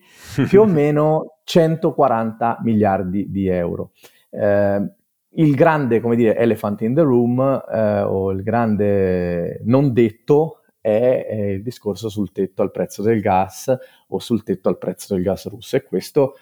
più 0.47 0.61
o 0.61 0.65
meno 0.67 1.37
140 1.43 2.59
miliardi 2.63 3.29
di 3.29 3.47
euro. 3.47 3.91
Eh, 4.31 4.91
il 5.35 5.55
grande, 5.55 5.99
come 5.99 6.15
dire, 6.15 6.35
elephant 6.35 6.81
in 6.81 6.93
the 6.93 7.01
room 7.01 7.39
eh, 7.41 8.01
o 8.01 8.31
il 8.31 8.43
grande 8.43 9.61
non 9.63 9.91
detto 9.93 10.61
è, 10.79 11.25
è, 11.27 11.41
il 11.51 11.63
discorso 11.63 12.09
sul 12.09 12.31
tetto 12.31 12.61
al 12.61 12.71
prezzo 12.71 13.01
del 13.01 13.19
gas 13.19 13.75
o 14.07 14.19
sul 14.19 14.43
tetto 14.43 14.69
al 14.69 14.77
prezzo 14.77 15.13
del 15.13 15.23
gas 15.23 15.47
russo. 15.47 15.75
E 15.75 15.83
questo 15.83 16.35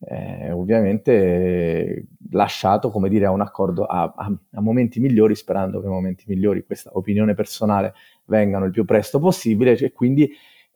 eh, 0.00 0.50
ovviamente 0.52 2.06
lasciato 2.30 2.90
come 2.90 3.08
dire 3.08 3.26
a 3.26 3.32
un 3.32 3.40
accordo 3.40 3.84
a, 3.84 4.14
a, 4.16 4.32
a, 4.52 4.60
momenti 4.60 5.00
migliori 5.00 5.34
sperando 5.34 5.80
che 5.80 5.88
momenti 5.88 6.24
migliori 6.28 6.64
questa 6.64 6.90
opinione 6.92 7.34
personale 7.34 7.94
vengano 8.26 8.66
il 8.66 8.70
più 8.70 8.84
presto 8.84 9.18
possibile. 9.18 9.76
E 9.76 9.92
quindi 9.92 10.30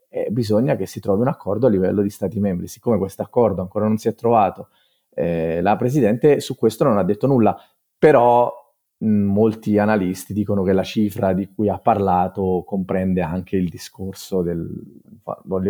eh, 0.09 0.29
bisogna 0.31 0.77
che 0.77 0.87
si 0.87 1.01
trovi 1.01 1.23
un 1.23 1.29
accordo 1.29 1.67
a 1.69 1.71
livello 1.71 2.03
di 2.03 2.11
stati 2.11 2.39
membri. 2.39 2.67
Siccome 2.67 2.99
questo 2.99 3.23
accordo 3.23 3.63
ancora 3.63 3.87
non 3.87 3.97
si 3.97 4.09
è 4.09 4.15
trovato 4.15 4.69
eh, 5.15 5.61
la 5.61 5.77
Presidente 5.77 6.41
su 6.41 6.57
questo 6.57 6.85
non 6.85 6.99
ha 6.99 7.05
detto 7.05 7.27
nulla, 7.27 7.57
però 7.99 8.53
mh, 8.99 9.07
molti 9.07 9.79
analisti 9.79 10.33
dicono 10.33 10.63
che 10.63 10.73
la 10.73 10.83
cifra 10.83 11.33
di 11.33 11.49
cui 11.55 11.69
ha 11.69 11.79
parlato 11.79 12.63
comprende 12.67 13.23
anche 13.23 13.57
il 13.57 13.69
discorso 13.69 14.43
del 14.43 14.69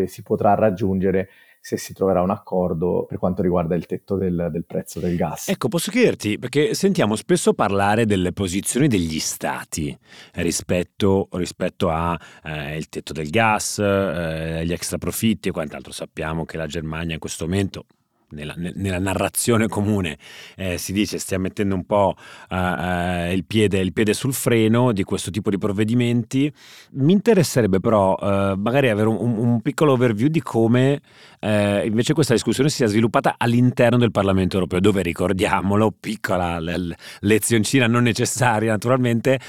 si 0.06 0.22
potrà 0.22 0.54
raggiungere 0.54 1.28
se 1.64 1.76
si 1.76 1.92
troverà 1.92 2.22
un 2.22 2.30
accordo 2.30 3.06
per 3.08 3.18
quanto 3.18 3.40
riguarda 3.40 3.76
il 3.76 3.86
tetto 3.86 4.16
del, 4.16 4.48
del, 4.50 4.64
prezzo 4.64 4.98
del 4.98 5.14
gas. 5.14 5.48
Ecco, 5.48 5.68
posso 5.68 5.92
chiederti, 5.92 6.36
perché 6.36 6.74
sentiamo 6.74 7.14
spesso 7.14 7.54
parlare 7.54 8.04
delle 8.04 8.32
posizioni 8.32 8.88
degli 8.88 9.20
stati 9.20 9.96
rispetto, 10.32 11.28
rispetto 11.30 11.88
al 11.88 12.18
eh, 12.42 12.84
tetto 12.88 13.12
del 13.12 13.30
gas, 13.30 13.78
eh, 13.78 14.62
gli 14.64 14.72
extra 14.72 14.98
profitti 14.98 15.50
e 15.50 15.52
quant'altro. 15.52 15.92
Sappiamo 15.92 16.44
che 16.44 16.56
la 16.56 16.66
Germania 16.66 17.14
in 17.14 17.20
questo 17.20 17.44
momento 17.44 17.84
nella, 18.32 18.54
nella, 18.56 18.98
narrazione 18.98 19.68
comune 19.68 20.18
eh, 20.56 20.78
si 20.78 20.92
dice 20.92 21.18
stia 21.18 21.38
mettendo 21.38 21.74
un 21.74 21.84
po' 21.84 22.14
uh, 22.50 22.54
uh, 22.54 23.32
il, 23.32 23.44
piede, 23.46 23.78
il, 23.78 23.92
piede, 23.92 24.14
sul 24.14 24.32
freno 24.32 24.92
di 24.92 25.04
questo 25.04 25.30
tipo 25.30 25.50
di 25.50 25.58
provvedimenti. 25.58 26.52
Mi 26.92 27.12
interesserebbe 27.12 27.80
però 27.80 28.14
uh, 28.14 28.56
magari 28.56 28.88
avere 28.88 29.08
un, 29.08 29.38
un, 29.38 29.60
piccolo 29.60 29.92
overview 29.92 30.28
di 30.28 30.42
come 30.42 31.00
invece 31.42 32.14
questa 32.14 32.34
discussione 32.34 32.68
si 32.68 32.76
sia 32.76 32.86
sviluppata 32.86 33.34
all'interno 33.36 33.98
del 33.98 34.12
Parlamento 34.12 34.54
europeo, 34.54 34.78
dove 34.78 35.02
ricordiamolo, 35.02 35.92
piccola 35.98 36.60
l- 36.60 36.94
lezioncina 37.20 37.88
non 37.88 38.04
necessaria 38.04 38.70
naturalmente, 38.70 39.40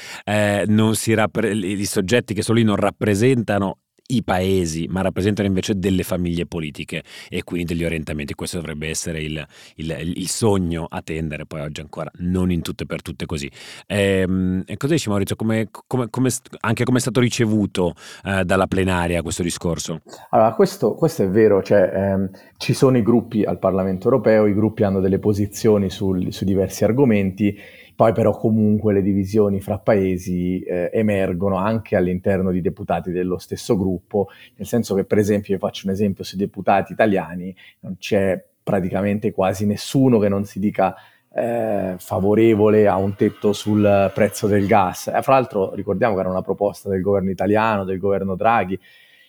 non 0.65 0.95
si 0.95 1.13
rappre- 1.13 1.51
i 1.51 1.85
soggetti 1.85 2.33
che 2.33 2.41
sono 2.41 2.57
lì 2.57 2.63
non 2.63 2.77
rappresentano 2.77 3.77
i 4.07 4.23
paesi, 4.23 4.87
ma 4.89 5.01
rappresentano 5.01 5.47
invece 5.47 5.77
delle 5.77 6.03
famiglie 6.03 6.45
politiche 6.45 7.03
e 7.29 7.43
quindi 7.43 7.73
degli 7.73 7.85
orientamenti. 7.85 8.33
Questo 8.33 8.57
dovrebbe 8.57 8.89
essere 8.89 9.21
il, 9.21 9.45
il, 9.75 10.13
il 10.15 10.27
sogno 10.27 10.85
a 10.89 11.01
tendere, 11.01 11.45
poi 11.45 11.61
oggi 11.61 11.81
ancora 11.81 12.11
non 12.17 12.51
in 12.51 12.61
tutto 12.61 12.83
e 12.83 12.85
per 12.85 13.01
tutte 13.01 13.25
così. 13.25 13.49
Ehm, 13.87 14.63
e, 14.65 14.77
cosa 14.77 14.93
dici 14.93 15.09
Maurizio, 15.09 15.35
come, 15.35 15.69
come, 15.87 16.09
come, 16.09 16.29
anche 16.61 16.83
come 16.83 16.97
è 16.97 17.01
stato 17.01 17.19
ricevuto 17.19 17.93
eh, 18.25 18.43
dalla 18.43 18.67
plenaria 18.67 19.21
questo 19.21 19.43
discorso? 19.43 20.01
Allora, 20.31 20.53
questo, 20.53 20.95
questo 20.95 21.23
è 21.23 21.29
vero, 21.29 21.63
cioè, 21.63 21.91
ehm, 21.93 22.29
ci 22.57 22.73
sono 22.73 22.97
i 22.97 23.03
gruppi 23.03 23.43
al 23.43 23.59
Parlamento 23.59 24.05
europeo, 24.05 24.47
i 24.47 24.53
gruppi 24.53 24.83
hanno 24.83 24.99
delle 24.99 25.19
posizioni 25.19 25.89
sul, 25.89 26.33
su 26.33 26.43
diversi 26.43 26.83
argomenti 26.83 27.57
poi 28.03 28.11
però 28.11 28.35
comunque 28.35 28.91
le 28.91 29.01
divisioni 29.01 29.61
fra 29.61 29.79
paesi 29.79 30.59
eh, 30.59 30.89
emergono 30.91 31.55
anche 31.55 31.95
all'interno 31.95 32.51
di 32.51 32.59
deputati 32.59 33.11
dello 33.11 33.37
stesso 33.37 33.77
gruppo, 33.77 34.27
nel 34.57 34.67
senso 34.67 34.93
che 34.93 35.05
per 35.05 35.19
esempio, 35.19 35.53
io 35.53 35.59
faccio 35.59 35.87
un 35.87 35.93
esempio 35.93 36.25
sui 36.25 36.37
deputati 36.37 36.91
italiani, 36.91 37.55
non 37.79 37.95
c'è 37.97 38.43
praticamente 38.61 39.31
quasi 39.31 39.65
nessuno 39.65 40.19
che 40.19 40.27
non 40.27 40.43
si 40.43 40.59
dica 40.59 40.93
eh, 41.33 41.95
favorevole 41.97 42.89
a 42.89 42.97
un 42.97 43.15
tetto 43.15 43.53
sul 43.53 44.11
prezzo 44.13 44.47
del 44.47 44.67
gas. 44.67 45.07
Eh, 45.07 45.21
fra 45.21 45.35
l'altro 45.35 45.73
ricordiamo 45.73 46.15
che 46.15 46.19
era 46.19 46.29
una 46.29 46.41
proposta 46.41 46.89
del 46.89 46.99
governo 46.99 47.29
italiano, 47.29 47.85
del 47.85 47.99
governo 47.99 48.35
Draghi, 48.35 48.77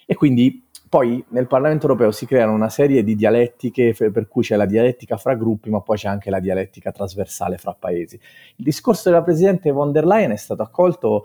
e 0.05 0.17
quindi 0.17 0.64
poi 0.95 1.25
nel 1.31 1.49
Parlamento 1.49 1.89
europeo 1.89 2.13
si 2.13 2.25
creano 2.25 2.53
una 2.53 2.69
serie 2.69 3.03
di 3.03 3.17
dialettiche, 3.17 3.93
per 3.95 4.29
cui 4.29 4.45
c'è 4.45 4.55
la 4.55 4.65
dialettica 4.65 5.17
fra 5.17 5.35
gruppi, 5.35 5.69
ma 5.69 5.81
poi 5.81 5.97
c'è 5.97 6.07
anche 6.07 6.31
la 6.31 6.39
dialettica 6.39 6.93
trasversale 6.93 7.59
fra 7.59 7.75
paesi. 7.77 8.15
Il 8.15 8.65
discorso 8.65 9.11
della 9.11 9.25
Presidente 9.25 9.73
von 9.73 9.91
der 9.91 10.07
Leyen 10.07 10.31
è 10.31 10.37
stato 10.37 10.63
accolto, 10.63 11.25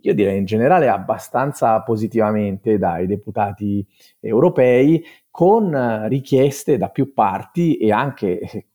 io 0.00 0.12
direi 0.12 0.36
in 0.36 0.44
generale, 0.44 0.90
abbastanza 0.90 1.80
positivamente 1.80 2.76
dai 2.76 3.06
deputati 3.06 3.82
europei, 4.20 5.02
con 5.30 6.06
richieste 6.06 6.76
da 6.76 6.90
più 6.90 7.14
parti 7.14 7.78
e 7.78 7.90
anche 7.90 8.66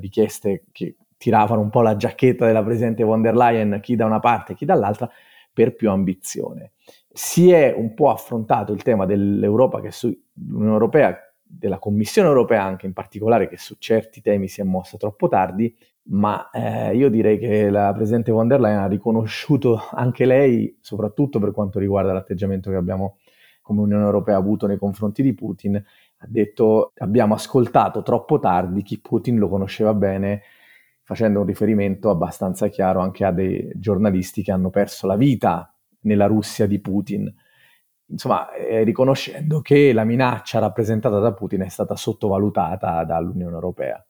richieste 0.00 0.64
che 0.72 0.96
tiravano 1.16 1.60
un 1.60 1.70
po' 1.70 1.82
la 1.82 1.94
giacchetta 1.94 2.44
della 2.44 2.64
Presidente 2.64 3.04
von 3.04 3.22
der 3.22 3.36
Leyen, 3.36 3.78
chi 3.80 3.94
da 3.94 4.04
una 4.04 4.18
parte 4.18 4.50
e 4.50 4.54
chi 4.56 4.64
dall'altra, 4.64 5.08
per 5.52 5.76
più 5.76 5.90
ambizione 5.90 6.72
si 7.16 7.50
è 7.50 7.72
un 7.74 7.94
po' 7.94 8.10
affrontato 8.10 8.74
il 8.74 8.82
tema 8.82 9.06
dell'Europa, 9.06 9.80
che 9.80 9.90
su, 9.90 10.14
l'Unione 10.34 10.72
Europea, 10.72 11.16
della 11.42 11.78
Commissione 11.78 12.28
Europea 12.28 12.62
anche 12.62 12.84
in 12.84 12.92
particolare, 12.92 13.48
che 13.48 13.56
su 13.56 13.76
certi 13.78 14.20
temi 14.20 14.48
si 14.48 14.60
è 14.60 14.64
mossa 14.64 14.98
troppo 14.98 15.26
tardi, 15.26 15.74
ma 16.08 16.50
eh, 16.50 16.94
io 16.94 17.08
direi 17.08 17.38
che 17.38 17.70
la 17.70 17.90
Presidente 17.94 18.32
von 18.32 18.48
der 18.48 18.60
Leyen 18.60 18.80
ha 18.80 18.86
riconosciuto 18.86 19.80
anche 19.92 20.26
lei, 20.26 20.76
soprattutto 20.82 21.38
per 21.38 21.52
quanto 21.52 21.78
riguarda 21.78 22.12
l'atteggiamento 22.12 22.68
che 22.68 22.76
abbiamo 22.76 23.16
come 23.62 23.80
Unione 23.80 24.04
Europea 24.04 24.36
avuto 24.36 24.66
nei 24.66 24.76
confronti 24.76 25.22
di 25.22 25.32
Putin, 25.32 25.74
ha 25.74 26.26
detto 26.28 26.92
abbiamo 26.98 27.32
ascoltato 27.32 28.02
troppo 28.02 28.38
tardi 28.38 28.82
chi 28.82 29.00
Putin 29.00 29.38
lo 29.38 29.48
conosceva 29.48 29.94
bene, 29.94 30.42
facendo 31.02 31.40
un 31.40 31.46
riferimento 31.46 32.10
abbastanza 32.10 32.68
chiaro 32.68 33.00
anche 33.00 33.24
a 33.24 33.32
dei 33.32 33.70
giornalisti 33.74 34.42
che 34.42 34.52
hanno 34.52 34.68
perso 34.68 35.06
la 35.06 35.16
vita 35.16 35.70
nella 36.06 36.26
Russia 36.26 36.66
di 36.66 36.80
Putin. 36.80 37.32
Insomma, 38.08 38.52
eh, 38.52 38.84
riconoscendo 38.84 39.60
che 39.60 39.92
la 39.92 40.04
minaccia 40.04 40.58
rappresentata 40.58 41.18
da 41.18 41.34
Putin 41.34 41.62
è 41.62 41.68
stata 41.68 41.96
sottovalutata 41.96 43.04
dall'Unione 43.04 43.54
Europea. 43.54 44.04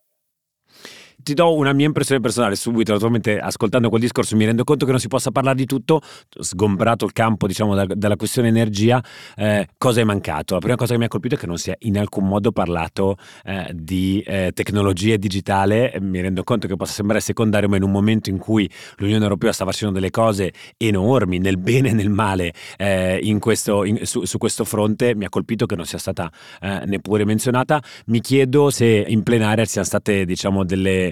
Ti 1.21 1.33
do 1.33 1.55
una 1.55 1.73
mia 1.73 1.85
impressione 1.85 2.21
personale 2.21 2.55
subito, 2.55 2.91
naturalmente 2.91 3.39
ascoltando 3.39 3.89
quel 3.89 4.01
discorso 4.01 4.35
mi 4.35 4.45
rendo 4.45 4.63
conto 4.63 4.85
che 4.85 4.91
non 4.91 4.99
si 4.99 5.07
possa 5.07 5.31
parlare 5.31 5.57
di 5.57 5.65
tutto, 5.65 6.01
sgombrato 6.39 7.05
il 7.05 7.11
campo 7.11 7.47
diciamo 7.47 7.75
da, 7.75 7.85
dalla 7.85 8.15
questione 8.15 8.47
energia, 8.47 9.03
eh, 9.35 9.67
cosa 9.77 10.01
è 10.01 10.03
mancato? 10.03 10.53
La 10.53 10.59
prima 10.59 10.75
cosa 10.75 10.93
che 10.93 10.99
mi 10.99 11.05
ha 11.05 11.07
colpito 11.07 11.35
è 11.35 11.37
che 11.37 11.47
non 11.47 11.57
si 11.57 11.71
è 11.71 11.75
in 11.79 11.97
alcun 11.97 12.27
modo 12.27 12.51
parlato 12.51 13.17
eh, 13.43 13.71
di 13.73 14.23
eh, 14.25 14.51
tecnologia 14.53 15.17
digitale, 15.17 15.97
mi 15.99 16.21
rendo 16.21 16.43
conto 16.43 16.67
che 16.67 16.75
possa 16.75 16.93
sembrare 16.93 17.21
secondario, 17.21 17.67
ma 17.67 17.77
in 17.77 17.83
un 17.83 17.91
momento 17.91 18.29
in 18.29 18.37
cui 18.37 18.69
l'Unione 18.97 19.23
Europea 19.23 19.51
sta 19.51 19.65
facendo 19.65 19.95
delle 19.95 20.11
cose 20.11 20.53
enormi 20.77 21.39
nel 21.39 21.57
bene 21.57 21.89
e 21.89 21.93
nel 21.93 22.09
male 22.09 22.53
eh, 22.77 23.19
in 23.21 23.39
questo, 23.39 23.83
in, 23.83 24.05
su, 24.05 24.23
su, 24.25 24.37
questo 24.37 24.63
fronte, 24.63 25.15
mi 25.15 25.25
ha 25.25 25.29
colpito 25.29 25.65
che 25.65 25.75
non 25.75 25.85
sia 25.85 25.97
stata 25.97 26.31
eh, 26.61 26.83
neppure 26.85 27.25
menzionata. 27.25 27.81
Mi 28.07 28.21
chiedo 28.21 28.69
se 28.69 29.05
in 29.07 29.23
plenaria 29.23 29.65
siano 29.65 29.87
state 29.87 30.25
diciamo 30.25 30.63
delle, 30.63 31.06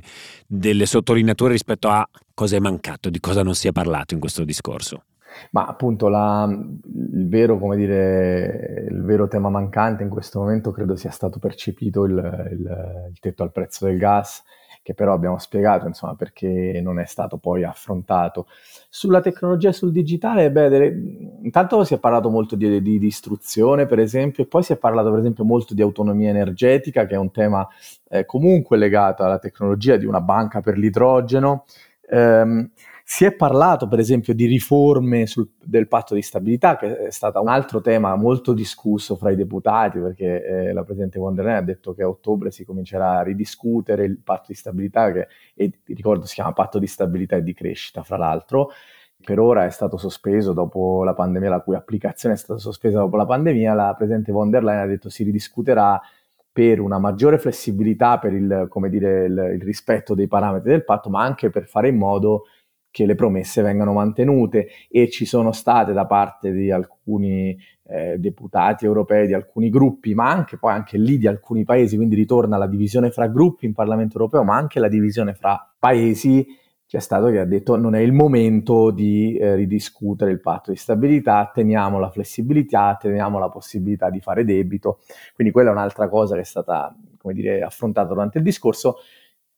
delle 0.48 0.86
sottolineature 0.86 1.52
rispetto 1.52 1.90
a 1.90 2.08
cosa 2.34 2.56
è 2.56 2.60
mancato, 2.60 3.10
di 3.10 3.20
cosa 3.20 3.44
non 3.44 3.56
si 3.56 3.68
è 3.68 3.72
parlato 3.72 4.14
in 4.14 4.20
questo 4.20 4.44
discorso. 4.44 5.04
Ma 5.52 5.66
appunto 5.66 6.08
la, 6.08 6.48
il, 6.50 7.28
vero, 7.28 7.60
dire, 7.76 8.88
il, 8.90 9.02
vero, 9.04 9.28
tema 9.28 9.50
mancante 9.50 10.04
in 10.04 10.10
questo 10.10 10.40
momento 10.40 10.72
credo 10.72 10.96
sia 10.96 11.12
stato 11.12 11.40
percepito 11.40 12.06
il, 12.06 12.14
il, 12.52 13.10
il 13.12 13.20
tetto 13.20 13.44
al 13.44 13.52
prezzo 13.52 13.86
del 13.86 13.98
gas 13.98 14.42
che 14.86 14.94
però 14.94 15.14
abbiamo 15.14 15.40
spiegato 15.40 15.88
insomma, 15.88 16.14
perché 16.14 16.80
non 16.80 17.00
è 17.00 17.06
stato 17.06 17.38
poi 17.38 17.64
affrontato. 17.64 18.46
Sulla 18.88 19.20
tecnologia 19.20 19.70
e 19.70 19.74
sul 19.74 19.92
digitale, 19.92 20.52
beh, 20.52 20.70
delle, 20.70 20.86
intanto 21.42 21.84
si 21.84 21.96
è 21.96 21.98
parlato 21.98 22.30
molto 22.30 22.56
di, 22.56 22.80
di, 22.84 23.00
di, 23.00 23.08
istruzione, 23.08 23.88
per 23.88 23.98
esempio, 23.98 24.44
e 24.44 24.46
poi 24.46 24.62
si 24.62 24.74
è 24.74 24.78
parlato, 24.78 25.10
per 25.10 25.18
esempio, 25.18 25.44
molto 25.44 25.74
di 25.74 25.82
autonomia 25.82 26.30
energetica, 26.30 27.08
che 27.08 27.16
è 27.16 27.18
un 27.18 27.32
tema 27.32 27.68
eh, 28.10 28.26
comunque 28.26 28.78
legato 28.78 29.24
alla 29.24 29.40
tecnologia 29.40 29.96
di 29.96 30.06
una 30.06 30.22
banca 30.22 30.62
per 30.62 30.78
l'idrogeno. 30.78 31.66
Um, 32.08 32.70
si 33.08 33.24
è 33.24 33.32
parlato 33.34 33.88
per 33.88 34.00
esempio 34.00 34.34
di 34.34 34.48
riforme 34.48 35.28
sul, 35.28 35.48
del 35.64 35.88
patto 35.88 36.16
di 36.16 36.24
stabilità, 36.24 36.76
che 36.76 37.06
è 37.06 37.12
stato 37.12 37.40
un 37.40 37.50
altro 37.50 37.80
tema 37.80 38.16
molto 38.16 38.52
discusso 38.52 39.16
fra 39.16 39.30
i 39.30 39.36
deputati, 39.36 40.00
perché 40.00 40.44
eh, 40.44 40.74
la 40.74 40.84
Presidente 40.84 41.20
von 41.20 41.36
der 41.36 41.46
Leyen 41.46 41.62
ha 41.62 41.66
detto 41.66 41.94
che 41.94 42.02
a 42.02 42.08
ottobre 42.10 42.50
si 42.50 42.66
comincerà 42.66 43.20
a 43.20 43.22
ridiscutere 43.22 44.06
il 44.06 44.18
patto 44.18 44.46
di 44.48 44.56
stabilità, 44.56 45.12
che 45.12 45.28
e, 45.54 45.72
ricordo 45.86 46.26
si 46.26 46.34
chiama 46.34 46.52
patto 46.54 46.80
di 46.80 46.88
stabilità 46.88 47.36
e 47.36 47.44
di 47.44 47.54
crescita, 47.54 48.02
fra 48.02 48.18
l'altro. 48.18 48.72
Per 49.24 49.40
ora 49.40 49.66
è 49.66 49.70
stato 49.70 49.98
sospeso 49.98 50.54
dopo 50.54 51.04
la 51.04 51.14
pandemia, 51.14 51.50
la 51.50 51.62
cui 51.62 51.76
applicazione 51.76 52.34
è 52.34 52.38
stata 52.40 52.60
sospesa 52.60 52.98
dopo 52.98 53.18
la 53.18 53.26
pandemia. 53.28 53.76
La 53.76 53.94
Presidente 53.96 54.32
von 54.32 54.50
der 54.50 54.64
Leyen 54.64 54.82
ha 54.82 54.88
detto 54.88 55.10
si 55.10 55.24
ridiscuterà 55.24 56.02
per 56.52 56.80
una 56.80 56.98
maggiore 56.98 57.38
flessibilità, 57.38 58.18
per 58.18 58.34
il, 58.34 58.68
dire, 58.90 59.26
il, 59.26 59.52
il 59.56 59.62
rispetto 59.62 60.16
dei 60.16 60.28
parametri 60.28 60.72
del 60.72 60.84
patto, 60.84 61.12
ma 61.12 61.22
anche 61.22 61.52
per 61.52 61.68
fare 61.68 61.90
in 61.90 61.98
modo 61.98 62.46
che 62.96 63.06
le 63.06 63.16
promesse 63.16 63.62
vengano 63.62 63.92
mantenute 63.92 64.70
e 64.90 65.10
ci 65.10 65.26
sono 65.26 65.52
state 65.52 65.92
da 65.92 66.06
parte 66.06 66.54
di 66.54 66.72
alcuni 66.72 67.54
eh, 67.90 68.18
deputati 68.18 68.86
europei, 68.86 69.28
di 69.28 69.34
alcuni 69.34 69.70
gruppi, 69.70 70.14
ma 70.14 70.30
anche 70.30 70.56
poi 70.58 70.72
anche 70.72 70.98
lì 70.98 71.18
di 71.18 71.28
alcuni 71.28 71.66
paesi, 71.66 71.98
quindi 71.98 72.16
ritorna 72.16 72.56
la 72.56 72.68
divisione 72.68 73.12
fra 73.12 73.28
gruppi 73.28 73.66
in 73.66 73.74
Parlamento 73.74 74.18
europeo, 74.18 74.46
ma 74.46 74.56
anche 74.56 74.80
la 74.80 74.88
divisione 74.88 75.34
fra 75.34 75.76
paesi, 75.78 76.48
c'è 76.88 77.02
stato 77.02 77.30
che 77.32 77.40
ha 77.40 77.46
detto 77.46 77.76
non 77.76 77.96
è 77.96 78.00
il 78.00 78.14
momento 78.14 78.92
di 78.92 79.36
eh, 79.36 79.56
ridiscutere 79.56 80.32
il 80.32 80.40
patto 80.40 80.72
di 80.72 80.78
stabilità, 80.78 81.52
teniamo 81.54 82.00
la 82.00 82.10
flessibilità, 82.10 82.98
teniamo 82.98 83.40
la 83.40 83.50
possibilità 83.50 84.10
di 84.10 84.22
fare 84.22 84.46
debito, 84.46 85.00
quindi 85.34 85.52
quella 85.52 85.72
è 85.72 85.74
un'altra 85.74 86.08
cosa 86.08 86.36
che 86.36 86.42
è 86.42 86.46
stata, 86.46 86.96
come 87.18 87.34
dire, 87.34 87.62
affrontata 87.62 88.08
durante 88.08 88.38
il 88.38 88.44
discorso. 88.46 89.00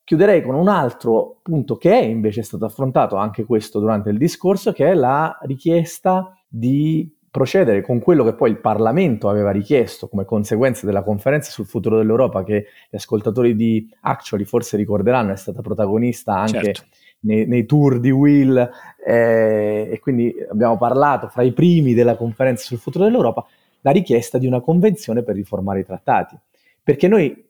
Chiuderei 0.07 0.41
con 0.41 0.55
un 0.55 0.69
altro 0.69 1.39
punto 1.41 1.75
che 1.75 1.91
è 1.91 2.01
invece 2.01 2.41
stato 2.41 2.63
affrontato 2.63 3.17
anche 3.17 3.43
questo 3.43 3.77
durante 3.81 4.09
il 4.09 4.17
discorso, 4.17 4.71
che 4.71 4.89
è 4.89 4.93
la 4.93 5.37
richiesta 5.41 6.33
di 6.47 7.13
procedere 7.29 7.81
con 7.81 7.99
quello 7.99 8.23
che 8.23 8.33
poi 8.33 8.51
il 8.51 8.61
Parlamento 8.61 9.27
aveva 9.27 9.51
richiesto 9.51 10.07
come 10.07 10.23
conseguenza 10.23 10.85
della 10.85 11.03
conferenza 11.03 11.51
sul 11.51 11.65
futuro 11.65 11.97
dell'Europa, 11.97 12.45
che 12.45 12.67
gli 12.89 12.95
ascoltatori 12.95 13.53
di 13.53 13.85
Actually 13.99 14.45
forse 14.45 14.77
ricorderanno, 14.77 15.33
è 15.33 15.35
stata 15.35 15.61
protagonista 15.61 16.37
anche 16.37 16.73
certo. 16.73 16.83
nei, 17.23 17.45
nei, 17.45 17.65
tour 17.65 17.99
di 17.99 18.09
Will, 18.09 18.57
eh, 19.05 19.89
e 19.91 19.99
quindi 19.99 20.33
abbiamo 20.49 20.77
parlato 20.77 21.27
fra 21.27 21.41
i 21.41 21.51
primi 21.51 21.93
della 21.93 22.15
conferenza 22.15 22.63
sul 22.63 22.77
futuro 22.77 23.03
dell'Europa, 23.03 23.45
la 23.81 23.91
richiesta 23.91 24.37
di 24.37 24.47
una 24.47 24.61
convenzione 24.61 25.21
per 25.21 25.35
riformare 25.35 25.81
i 25.81 25.85
trattati. 25.85 26.39
Perché 26.81 27.09
noi 27.09 27.46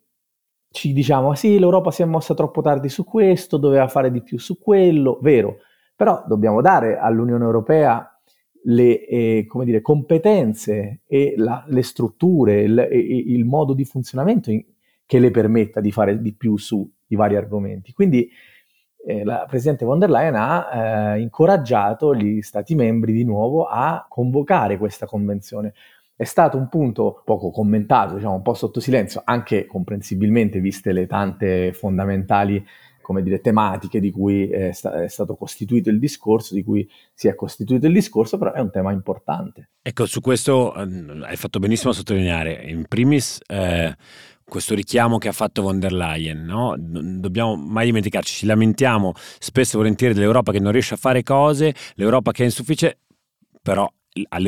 ci 0.69 0.93
diciamo, 0.93 1.33
sì, 1.33 1.57
l'Europa 1.59 1.91
si 1.91 2.01
è 2.01 2.05
mossa 2.05 2.33
troppo 2.33 2.61
tardi 2.61 2.89
su 2.89 3.03
questo, 3.03 3.57
doveva 3.57 3.87
fare 3.87 4.11
di 4.11 4.21
più 4.21 4.37
su 4.39 4.59
quello, 4.59 5.17
vero, 5.21 5.57
però 5.95 6.23
dobbiamo 6.27 6.61
dare 6.61 6.97
all'Unione 6.97 7.43
Europea 7.43 8.11
le 8.63 9.05
eh, 9.05 9.47
dire, 9.63 9.81
competenze 9.81 11.01
e 11.07 11.33
la, 11.37 11.63
le 11.67 11.83
strutture, 11.83 12.61
il, 12.61 12.87
il, 12.91 13.45
modo 13.45 13.73
di 13.73 13.85
funzionamento 13.85 14.51
in, 14.51 14.63
che 15.05 15.19
le 15.19 15.31
permetta 15.31 15.79
di 15.79 15.91
fare 15.91 16.21
di 16.21 16.33
più 16.33 16.57
sui 16.57 16.89
vari 17.09 17.37
argomenti. 17.37 17.93
Quindi 17.93 18.29
eh, 19.05 19.23
la 19.23 19.45
Presidente 19.47 19.85
von 19.85 19.99
der 19.99 20.09
Leyen 20.09 20.35
ha 20.35 21.15
eh, 21.15 21.21
incoraggiato 21.21 22.13
gli 22.13 22.41
Stati 22.41 22.75
membri 22.75 23.13
di 23.13 23.23
nuovo 23.23 23.63
a 23.65 24.05
convocare 24.07 24.77
questa 24.77 25.05
convenzione 25.05 25.73
è 26.17 26.23
stato 26.23 26.57
un 26.57 26.67
punto 26.67 27.21
poco 27.23 27.51
commentato, 27.51 28.15
diciamo 28.15 28.33
un 28.33 28.41
po' 28.41 28.55
sotto 28.55 28.79
silenzio, 28.79 29.21
anche 29.23 29.67
comprensibilmente 29.67 30.59
viste 30.59 30.91
le 30.91 31.05
tante 31.05 31.71
fondamentali 31.73 32.65
come 33.07 33.23
dire, 33.23 33.39
tematiche 33.39 34.01
di 34.01 34.11
cui 34.11 34.49
è, 34.49 34.73
sta- 34.73 35.03
è, 35.03 35.07
stato 35.07 35.37
costituito 35.37 35.89
il 35.89 35.97
discorso, 35.97 36.53
di 36.53 36.61
cui 36.61 36.89
si 37.13 37.29
è 37.29 37.35
costituito 37.35 37.85
il 37.85 37.93
discorso, 37.93 38.37
però 38.37 38.51
è 38.51 38.59
un 38.59 38.69
tema 38.69 38.91
importante. 38.91 39.69
Ecco, 39.81 40.05
su 40.05 40.19
questo 40.19 40.75
eh, 40.75 40.85
hai 41.21 41.37
fatto 41.37 41.59
benissimo 41.59 41.91
a 41.91 41.93
sottolineare, 41.93 42.65
in 42.65 42.83
primis 42.85 43.39
eh, 43.47 43.95
questo 44.43 44.75
richiamo 44.75 45.19
che 45.19 45.29
ha 45.29 45.33
fatto 45.33 45.61
von 45.61 45.79
der 45.79 45.93
Leyen, 45.93 46.43
no? 46.43 46.75
non 46.77 47.21
dobbiamo 47.21 47.55
mai 47.55 47.85
dimenticarci, 47.85 48.33
ci 48.33 48.45
lamentiamo 48.45 49.13
spesso 49.39 49.75
e 49.75 49.77
volentieri 49.77 50.13
dell'Europa 50.13 50.51
che 50.51 50.59
non 50.59 50.73
riesce 50.73 50.95
a 50.95 50.97
fare 50.97 51.23
cose, 51.23 51.73
l'Europa 51.93 52.31
che 52.31 52.41
è 52.41 52.45
insufficiente, 52.45 52.99
però 53.61 53.89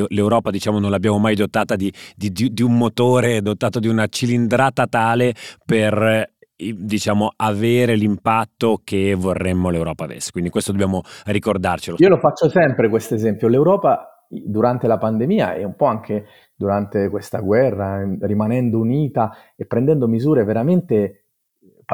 l'Europa 0.07 0.51
diciamo 0.51 0.79
non 0.79 0.91
l'abbiamo 0.91 1.19
mai 1.19 1.35
dotata 1.35 1.75
di, 1.75 1.91
di, 2.15 2.31
di, 2.31 2.61
un 2.63 2.77
motore, 2.77 3.41
dotato 3.41 3.79
di 3.79 3.87
una 3.87 4.07
cilindrata 4.07 4.87
tale 4.87 5.33
per 5.65 6.37
diciamo 6.55 7.31
avere 7.37 7.95
l'impatto 7.95 8.81
che 8.83 9.15
vorremmo 9.15 9.69
l'Europa 9.69 10.03
avesse. 10.03 10.31
Quindi 10.31 10.49
questo 10.49 10.71
dobbiamo 10.71 11.01
ricordarcelo. 11.25 11.97
Io 11.99 12.09
lo 12.09 12.17
faccio 12.17 12.49
sempre 12.49 12.89
questo 12.89 13.15
esempio. 13.15 13.47
L'Europa 13.47 14.25
durante 14.27 14.87
la 14.87 14.97
pandemia 14.97 15.53
e 15.53 15.63
un 15.63 15.75
po' 15.75 15.85
anche 15.85 16.25
durante 16.55 17.09
questa 17.09 17.39
guerra, 17.39 18.05
rimanendo 18.19 18.77
unita 18.77 19.33
e 19.55 19.65
prendendo 19.65 20.07
misure 20.07 20.43
veramente 20.43 21.23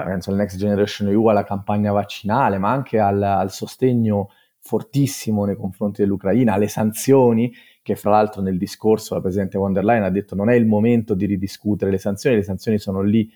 penso 0.03 0.31
al 0.31 0.35
Next 0.35 0.57
Generation 0.57 1.07
EU, 1.07 1.27
alla 1.27 1.43
campagna 1.43 1.93
vaccinale, 1.93 2.57
ma 2.57 2.69
anche 2.69 2.99
al, 2.99 3.21
al 3.21 3.51
sostegno 3.51 4.29
fortissimo 4.65 5.45
nei 5.45 5.55
confronti 5.55 6.01
dell'Ucraina, 6.01 6.53
alle 6.53 6.67
sanzioni, 6.67 7.53
che 7.83 7.95
fra 7.95 8.09
l'altro 8.09 8.41
nel 8.41 8.57
discorso 8.57 9.13
la 9.13 9.21
Presidente 9.21 9.59
von 9.59 9.73
der 9.73 9.83
Leyen 9.83 10.03
ha 10.03 10.09
detto 10.09 10.33
non 10.33 10.49
è 10.49 10.55
il 10.55 10.65
momento 10.65 11.13
di 11.13 11.27
ridiscutere 11.27 11.91
le 11.91 11.99
sanzioni, 11.99 12.37
le 12.37 12.43
sanzioni 12.43 12.79
sono 12.79 13.01
lì 13.01 13.31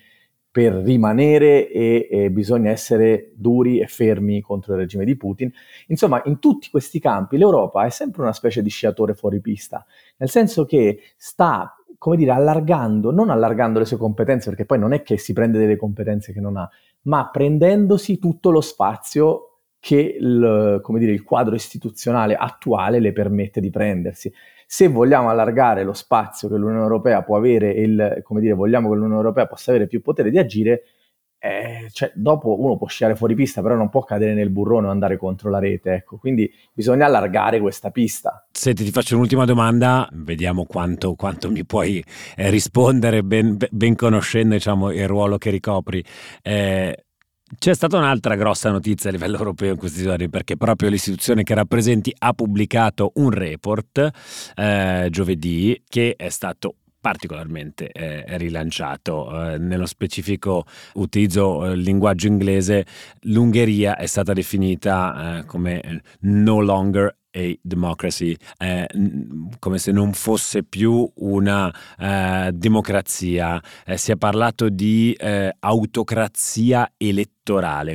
per 0.50 0.72
rimanere 0.72 1.70
e, 1.70 2.08
e, 2.10 2.30
bisogna 2.32 2.70
essere 2.72 3.30
duri 3.36 3.78
e 3.78 3.86
fermi 3.86 4.40
contro 4.40 4.72
il 4.72 4.80
regime 4.80 5.04
di 5.04 5.16
Putin. 5.16 5.52
Insomma, 5.86 6.20
in 6.24 6.40
tutti 6.40 6.68
questi 6.68 6.98
campi 6.98 7.38
l'Europa 7.38 7.84
è 7.84 7.90
sempre 7.90 8.22
una 8.22 8.32
specie 8.32 8.60
di 8.60 8.68
sciatore 8.68 9.14
fuori 9.14 9.40
pista, 9.40 9.86
nel 10.16 10.28
senso 10.28 10.64
che 10.64 10.98
sta, 11.16 11.76
come 11.96 12.16
dire, 12.16 12.32
allargando, 12.32 13.12
non 13.12 13.30
allargando 13.30 13.78
le 13.78 13.84
sue 13.84 13.98
competenze, 13.98 14.48
perché 14.48 14.64
poi 14.64 14.80
non 14.80 14.92
è 14.92 15.02
che 15.02 15.16
si 15.16 15.32
prende 15.32 15.60
delle 15.60 15.76
competenze 15.76 16.32
che 16.32 16.40
non 16.40 16.56
ha, 16.56 16.68
ma 17.02 17.30
prendendosi 17.30 18.18
tutto 18.18 18.50
lo 18.50 18.60
spazio 18.60 19.49
che 19.80 20.16
il, 20.20 20.80
dire, 20.98 21.12
il 21.12 21.24
quadro 21.24 21.54
istituzionale 21.54 22.36
attuale 22.36 23.00
le 23.00 23.12
permette 23.12 23.60
di 23.60 23.70
prendersi. 23.70 24.32
Se 24.66 24.86
vogliamo 24.86 25.30
allargare 25.30 25.82
lo 25.82 25.94
spazio 25.94 26.48
che 26.48 26.56
l'Unione 26.56 26.82
Europea 26.82 27.22
può 27.22 27.36
avere, 27.36 27.72
il, 27.72 28.20
come 28.22 28.40
dire, 28.40 28.54
vogliamo 28.54 28.88
che 28.88 28.94
l'Unione 28.94 29.16
Europea 29.16 29.46
possa 29.46 29.70
avere 29.70 29.88
più 29.88 30.00
potere 30.00 30.30
di 30.30 30.38
agire, 30.38 30.82
eh, 31.42 31.88
cioè, 31.90 32.12
dopo 32.14 32.60
uno 32.60 32.76
può 32.76 32.86
sciare 32.86 33.16
fuori 33.16 33.34
pista, 33.34 33.62
però 33.62 33.74
non 33.74 33.88
può 33.88 34.04
cadere 34.04 34.34
nel 34.34 34.50
burrone 34.50 34.88
o 34.88 34.90
andare 34.90 35.16
contro 35.16 35.48
la 35.48 35.58
rete. 35.58 35.94
Ecco. 35.94 36.18
Quindi 36.18 36.52
bisogna 36.72 37.06
allargare 37.06 37.58
questa 37.58 37.90
pista. 37.90 38.46
Senti, 38.52 38.84
ti 38.84 38.90
faccio 38.90 39.16
un'ultima 39.16 39.46
domanda, 39.46 40.06
vediamo 40.12 40.66
quanto, 40.66 41.14
quanto 41.14 41.50
mi 41.50 41.64
puoi 41.64 42.04
eh, 42.36 42.50
rispondere, 42.50 43.24
ben, 43.24 43.56
ben 43.70 43.96
conoscendo 43.96 44.54
diciamo, 44.54 44.92
il 44.92 45.08
ruolo 45.08 45.38
che 45.38 45.48
ricopri. 45.48 46.04
Eh, 46.42 47.06
c'è 47.58 47.74
stata 47.74 47.96
un'altra 47.96 48.36
grossa 48.36 48.70
notizia 48.70 49.10
a 49.10 49.12
livello 49.12 49.36
europeo 49.36 49.72
in 49.72 49.78
questi 49.78 50.02
giorni 50.02 50.28
perché 50.28 50.56
proprio 50.56 50.88
l'istituzione 50.88 51.42
che 51.42 51.54
rappresenti 51.54 52.14
ha 52.18 52.32
pubblicato 52.32 53.12
un 53.16 53.30
report 53.30 54.10
eh, 54.54 55.08
giovedì 55.10 55.82
che 55.88 56.14
è 56.16 56.28
stato 56.28 56.76
particolarmente 57.00 57.90
eh, 57.90 58.36
rilanciato. 58.36 59.52
Eh, 59.52 59.58
nello 59.58 59.86
specifico 59.86 60.64
utilizzo 60.94 61.64
il 61.64 61.80
linguaggio 61.80 62.28
inglese, 62.28 62.84
l'Ungheria 63.22 63.96
è 63.96 64.06
stata 64.06 64.32
definita 64.32 65.42
come 65.46 66.02
no 66.20 66.60
longer 66.60 67.16
a 67.32 67.58
democracy, 67.60 68.36
eh, 68.58 68.86
come 69.58 69.78
se 69.78 69.92
non 69.92 70.12
fosse 70.12 70.62
più 70.62 71.08
una 71.16 71.72
eh, 71.98 72.50
democrazia. 72.52 73.62
Eh, 73.84 73.96
si 73.96 74.12
è 74.12 74.16
parlato 74.16 74.68
di 74.68 75.12
eh, 75.12 75.54
autocrazia 75.58 76.92
elettorale 76.96 77.38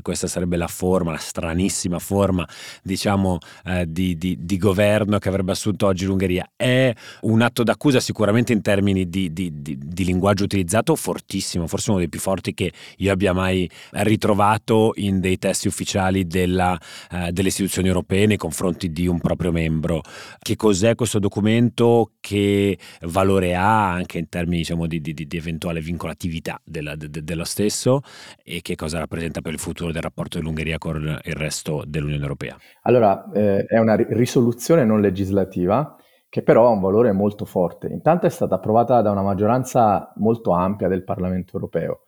questa 0.02 0.28
sarebbe 0.28 0.58
la 0.58 0.67
forma, 0.67 1.12
la 1.12 1.17
stranissima 1.17 2.00
forma, 2.00 2.48
diciamo, 2.84 3.38
eh, 3.65 3.86
di, 3.88 4.17
di, 4.17 4.38
di, 4.41 4.58
governo 4.58 5.17
che 5.17 5.30
avrebbe 5.30 5.52
assunto 5.52 5.86
oggi 5.86 6.06
l'Ungheria. 6.06 6.50
È 6.56 6.93
un 7.21 7.41
atto 7.41 7.63
d'accusa 7.63 8.00
sicuramente 8.00 8.52
in 8.52 8.62
termini 8.62 9.08
di, 9.08 9.32
di, 9.32 10.04
linguaggio 10.04 10.43
utilizzato 10.43 10.95
fortissimo, 10.95 11.67
forse 11.67 11.89
uno 11.91 12.00
dei 12.00 12.10
più 12.10 12.19
forti 12.19 12.54
che 12.54 12.71
io 12.98 13.12
abbia 13.12 13.34
mai 13.34 13.69
ritrovato 13.91 14.91
in 14.95 15.19
dei 15.19 15.38
testi 15.38 15.67
ufficiali 15.67 16.28
della, 16.28 16.78
eh, 17.12 17.32
delle 17.32 17.48
istituzioni 17.48 17.88
europee 17.88 18.26
nei 18.26 18.38
confronti 18.38 18.91
di 18.91 19.08
un 19.08 19.19
proprio 19.25 19.51
membro. 19.51 20.01
Che 20.39 20.55
cos'è 20.55 20.95
questo 20.95 21.19
documento? 21.19 22.11
Che 22.19 22.77
valore 23.01 23.55
ha 23.55 23.91
anche 23.91 24.17
in 24.17 24.29
termini 24.29 24.57
diciamo, 24.57 24.88
di, 24.88 25.27
eventuale 25.31 25.81
vincolatività 25.81 26.61
della, 26.63 26.95
de, 26.95 27.09
dello 27.09 27.43
stesso 27.43 28.01
e 28.43 28.61
che 28.61 28.75
cosa 28.75 28.99
rappresenta 28.99 29.41
per 29.41 29.53
il 29.53 29.59
futuro 29.59 29.91
del 29.91 30.01
rapporto 30.01 30.38
dell'Ungheria 30.38 30.77
con 30.77 31.19
il 31.23 31.33
resto 31.33 31.83
dell'Unione 31.85 32.21
Europea? 32.21 32.57
Allora, 32.83 33.29
eh, 33.33 33.65
è 33.65 33.77
una 33.77 33.95
risoluzione 33.95 34.85
non 34.85 35.01
legislativa 35.01 35.97
che 36.29 36.43
però 36.43 36.67
ha 36.67 36.71
un 36.71 36.81
valore 36.81 37.13
molto 37.13 37.45
forte. 37.45 37.88
Intanto 37.88 38.25
è 38.25 38.29
stata 38.29 38.55
approvata 38.55 39.01
da 39.01 39.09
una 39.09 39.21
maggioranza 39.21 40.11
molto 40.17 40.51
ampia 40.51 40.89
del 40.89 41.05
Parlamento 41.05 41.53
europeo, 41.55 42.01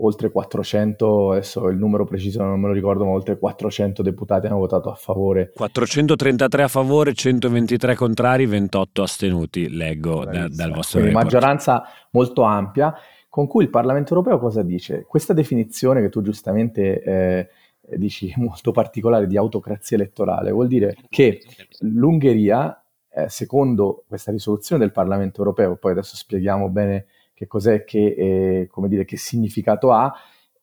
oltre 0.00 0.30
400, 0.30 1.32
adesso 1.32 1.68
il 1.68 1.76
numero 1.76 2.04
preciso 2.04 2.42
non 2.42 2.60
me 2.60 2.68
lo 2.68 2.72
ricordo, 2.72 3.04
ma 3.04 3.12
oltre 3.12 3.38
400 3.38 4.02
deputati 4.02 4.46
hanno 4.46 4.58
votato 4.58 4.90
a 4.90 4.94
favore. 4.94 5.52
433 5.54 6.62
a 6.62 6.68
favore, 6.68 7.14
123 7.14 7.94
contrari, 7.94 8.46
28 8.46 9.02
astenuti, 9.02 9.68
leggo 9.68 10.24
da, 10.24 10.48
dal 10.48 10.72
vostro 10.72 11.00
Quindi 11.00 11.16
report. 11.16 11.24
maggioranza 11.24 11.84
molto 12.10 12.42
ampia 12.42 12.94
con 13.28 13.46
cui 13.46 13.64
il 13.64 13.70
Parlamento 13.70 14.14
europeo 14.14 14.38
cosa 14.38 14.62
dice? 14.62 15.04
Questa 15.06 15.32
definizione 15.32 16.00
che 16.00 16.08
tu 16.08 16.22
giustamente 16.22 17.02
eh, 17.02 17.48
dici 17.96 18.32
molto 18.38 18.72
particolare 18.72 19.26
di 19.26 19.36
autocrazia 19.36 19.96
elettorale 19.96 20.50
vuol 20.50 20.68
dire 20.68 20.96
che 21.08 21.40
l'Ungheria, 21.80 22.82
eh, 23.10 23.28
secondo 23.28 24.04
questa 24.06 24.30
risoluzione 24.30 24.80
del 24.82 24.92
Parlamento 24.92 25.38
europeo, 25.38 25.76
poi 25.76 25.92
adesso 25.92 26.16
spieghiamo 26.16 26.68
bene 26.68 27.06
che 27.38 27.46
cos'è, 27.46 27.84
che, 27.84 28.14
eh, 28.18 28.66
come 28.66 28.88
dire, 28.88 29.04
che 29.04 29.16
significato 29.16 29.92
ha, 29.92 30.12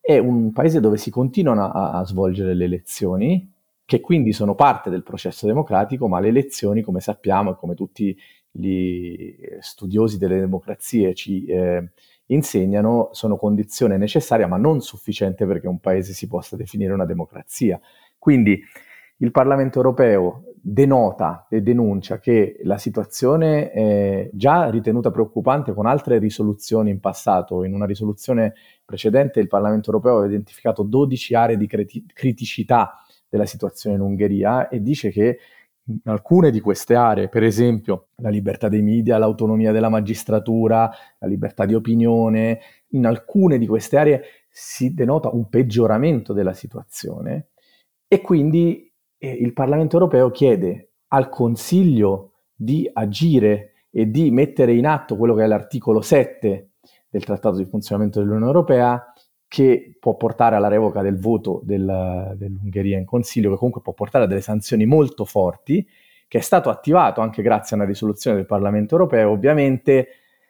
è 0.01 0.17
un 0.17 0.51
paese 0.51 0.81
dove 0.81 0.97
si 0.97 1.09
continuano 1.09 1.71
a, 1.71 1.91
a 1.93 2.03
svolgere 2.03 2.53
le 2.53 2.65
elezioni, 2.65 3.49
che 3.85 4.01
quindi 4.01 4.33
sono 4.33 4.55
parte 4.55 4.89
del 4.89 5.01
processo 5.01 5.47
democratico, 5.47 6.09
ma 6.09 6.19
le 6.19 6.27
elezioni, 6.27 6.81
come 6.81 6.99
sappiamo 6.99 7.51
e 7.51 7.55
come 7.55 7.75
tutti 7.75 8.13
gli 8.51 9.33
studiosi 9.61 10.17
delle 10.17 10.38
democrazie 10.38 11.13
ci 11.13 11.45
eh, 11.45 11.91
insegnano 12.27 13.09
sono 13.11 13.38
condizione 13.38 13.97
necessaria 13.97 14.47
ma 14.47 14.57
non 14.57 14.81
sufficiente 14.81 15.45
perché 15.45 15.67
un 15.67 15.79
paese 15.79 16.11
si 16.11 16.27
possa 16.27 16.57
definire 16.57 16.91
una 16.91 17.05
democrazia. 17.05 17.79
Quindi 18.17 18.61
il 19.17 19.31
Parlamento 19.31 19.77
europeo 19.77 20.44
denota 20.67 21.45
e 21.47 21.62
denuncia 21.62 22.17
che 22.17 22.60
la 22.63 22.80
situazione 22.80 23.69
è 23.69 24.30
già 24.34 24.67
ritenuta 24.71 25.12
preoccupante 25.12 25.75
con 25.75 25.86
altre 25.86 26.17
risoluzioni 26.17 26.89
in 26.89 26.99
passato. 26.99 27.63
In 27.63 27.75
una 27.75 27.86
risoluzione 27.86 28.56
precedente 28.84 29.39
il 29.39 29.47
Parlamento 29.47 29.91
europeo 29.91 30.21
ha 30.21 30.25
identificato 30.25 30.82
12 30.82 31.36
aree 31.36 31.58
di 31.58 31.67
criticità 31.67 32.95
della 33.30 33.45
situazione 33.45 33.97
in 33.97 34.01
Ungheria 34.01 34.67
e 34.67 34.82
dice 34.82 35.12
che 35.12 35.38
in 35.88 35.99
alcune 36.06 36.49
di 36.49 36.62
queste 36.62 36.95
aree, 36.95 37.30
per 37.30 37.43
esempio 37.43 38.08
la 38.15 38.30
libertà 38.30 38.67
dei 38.67 38.82
media, 38.82 39.19
l'autonomia 39.19 39.71
della 39.71 39.89
magistratura, 39.89 40.89
la 41.19 41.28
libertà 41.28 41.65
di 41.65 41.75
opinione, 41.75 42.60
in 42.93 43.06
alcune 43.06 43.60
di 43.60 43.67
queste 43.67 43.97
aree 43.97 44.23
si 44.49 44.95
denota 44.95 45.30
un 45.30 45.47
peggioramento 45.47 46.34
della 46.34 46.54
situazione 46.54 47.49
e 48.08 48.21
quindi 48.21 48.84
il 49.31 49.53
Parlamento 49.53 49.95
europeo 49.95 50.31
chiede 50.31 50.91
al 51.09 51.29
Consiglio 51.29 52.31
di 52.53 52.89
agire 52.91 53.85
e 53.89 54.09
di 54.09 54.31
mettere 54.31 54.73
in 54.73 54.85
atto 54.85 55.15
quello 55.15 55.33
che 55.33 55.43
è 55.43 55.47
l'articolo 55.47 56.01
7 56.01 56.69
del 57.09 57.23
Trattato 57.23 57.57
di 57.57 57.65
funzionamento 57.65 58.19
dell'Unione 58.19 58.45
Europea 58.45 59.13
che 59.47 59.95
può 59.99 60.15
portare 60.17 60.55
alla 60.55 60.67
revoca 60.67 61.01
del 61.01 61.17
voto 61.17 61.61
del, 61.63 62.33
dell'Ungheria 62.35 62.97
in 62.97 63.05
Consiglio, 63.05 63.51
che 63.51 63.55
comunque 63.55 63.81
può 63.81 63.93
portare 63.93 64.25
a 64.25 64.27
delle 64.27 64.41
sanzioni 64.41 64.85
molto 64.85 65.23
forti, 65.23 65.88
che 66.27 66.39
è 66.39 66.41
stato 66.41 66.69
attivato 66.69 67.21
anche 67.21 67.41
grazie 67.41 67.75
a 67.75 67.79
una 67.79 67.88
risoluzione 67.88 68.35
del 68.35 68.45
Parlamento 68.45 68.95
europeo. 68.95 69.31
Ovviamente 69.31 70.07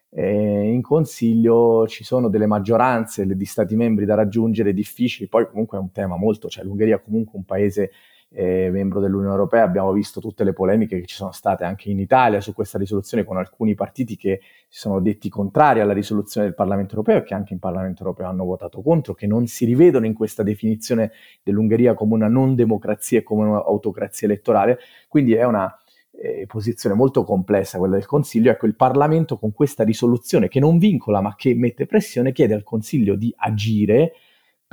eh, 0.09 0.71
in 0.71 0.81
Consiglio 0.81 1.85
ci 1.87 2.03
sono 2.03 2.29
delle 2.29 2.47
maggioranze 2.47 3.27
di 3.27 3.45
Stati 3.45 3.75
membri 3.75 4.05
da 4.05 4.15
raggiungere 4.15 4.73
difficili, 4.73 5.27
poi 5.27 5.47
comunque 5.47 5.77
è 5.77 5.81
un 5.81 5.91
tema 5.91 6.17
molto, 6.17 6.47
cioè 6.47 6.63
l'Ungheria 6.63 6.95
è 6.95 7.01
comunque 7.03 7.37
un 7.37 7.43
paese 7.43 7.91
eh, 8.35 8.69
membro 8.69 8.99
dell'Unione 8.99 9.31
Europea, 9.31 9.63
abbiamo 9.63 9.93
visto 9.93 10.19
tutte 10.19 10.43
le 10.43 10.51
polemiche 10.51 10.99
che 10.99 11.05
ci 11.05 11.15
sono 11.15 11.31
state 11.31 11.63
anche 11.63 11.89
in 11.89 11.99
Italia 11.99 12.41
su 12.41 12.53
questa 12.53 12.77
risoluzione 12.77 13.23
con 13.23 13.37
alcuni 13.37 13.75
partiti 13.75 14.17
che 14.17 14.41
si 14.67 14.79
sono 14.79 14.99
detti 14.99 15.29
contrari 15.29 15.79
alla 15.79 15.93
risoluzione 15.93 16.47
del 16.47 16.55
Parlamento 16.55 16.95
Europeo 16.95 17.17
e 17.17 17.23
che 17.23 17.33
anche 17.33 17.53
in 17.53 17.59
Parlamento 17.59 18.03
Europeo 18.03 18.27
hanno 18.27 18.43
votato 18.43 18.81
contro, 18.81 19.13
che 19.13 19.25
non 19.25 19.47
si 19.47 19.63
rivedono 19.63 20.05
in 20.05 20.13
questa 20.13 20.43
definizione 20.43 21.11
dell'Ungheria 21.43 21.93
come 21.93 22.13
una 22.13 22.27
non 22.27 22.55
democrazia 22.55 23.19
e 23.19 23.23
come 23.23 23.47
un'autocrazia 23.47 24.27
elettorale, 24.27 24.79
quindi 25.07 25.33
è 25.33 25.45
una 25.45 25.73
eh, 26.11 26.45
posizione 26.45 26.93
molto 26.93 27.23
complessa 27.23 27.77
quella 27.77 27.95
del 27.95 28.05
Consiglio, 28.05 28.51
ecco 28.51 28.65
il 28.65 28.75
Parlamento 28.75 29.37
con 29.37 29.53
questa 29.53 29.85
risoluzione 29.85 30.49
che 30.49 30.59
non 30.59 30.77
vincola 30.77 31.21
ma 31.21 31.35
che 31.35 31.55
mette 31.55 31.85
pressione 31.85 32.33
chiede 32.33 32.53
al 32.53 32.63
Consiglio 32.63 33.15
di 33.15 33.33
agire 33.37 34.13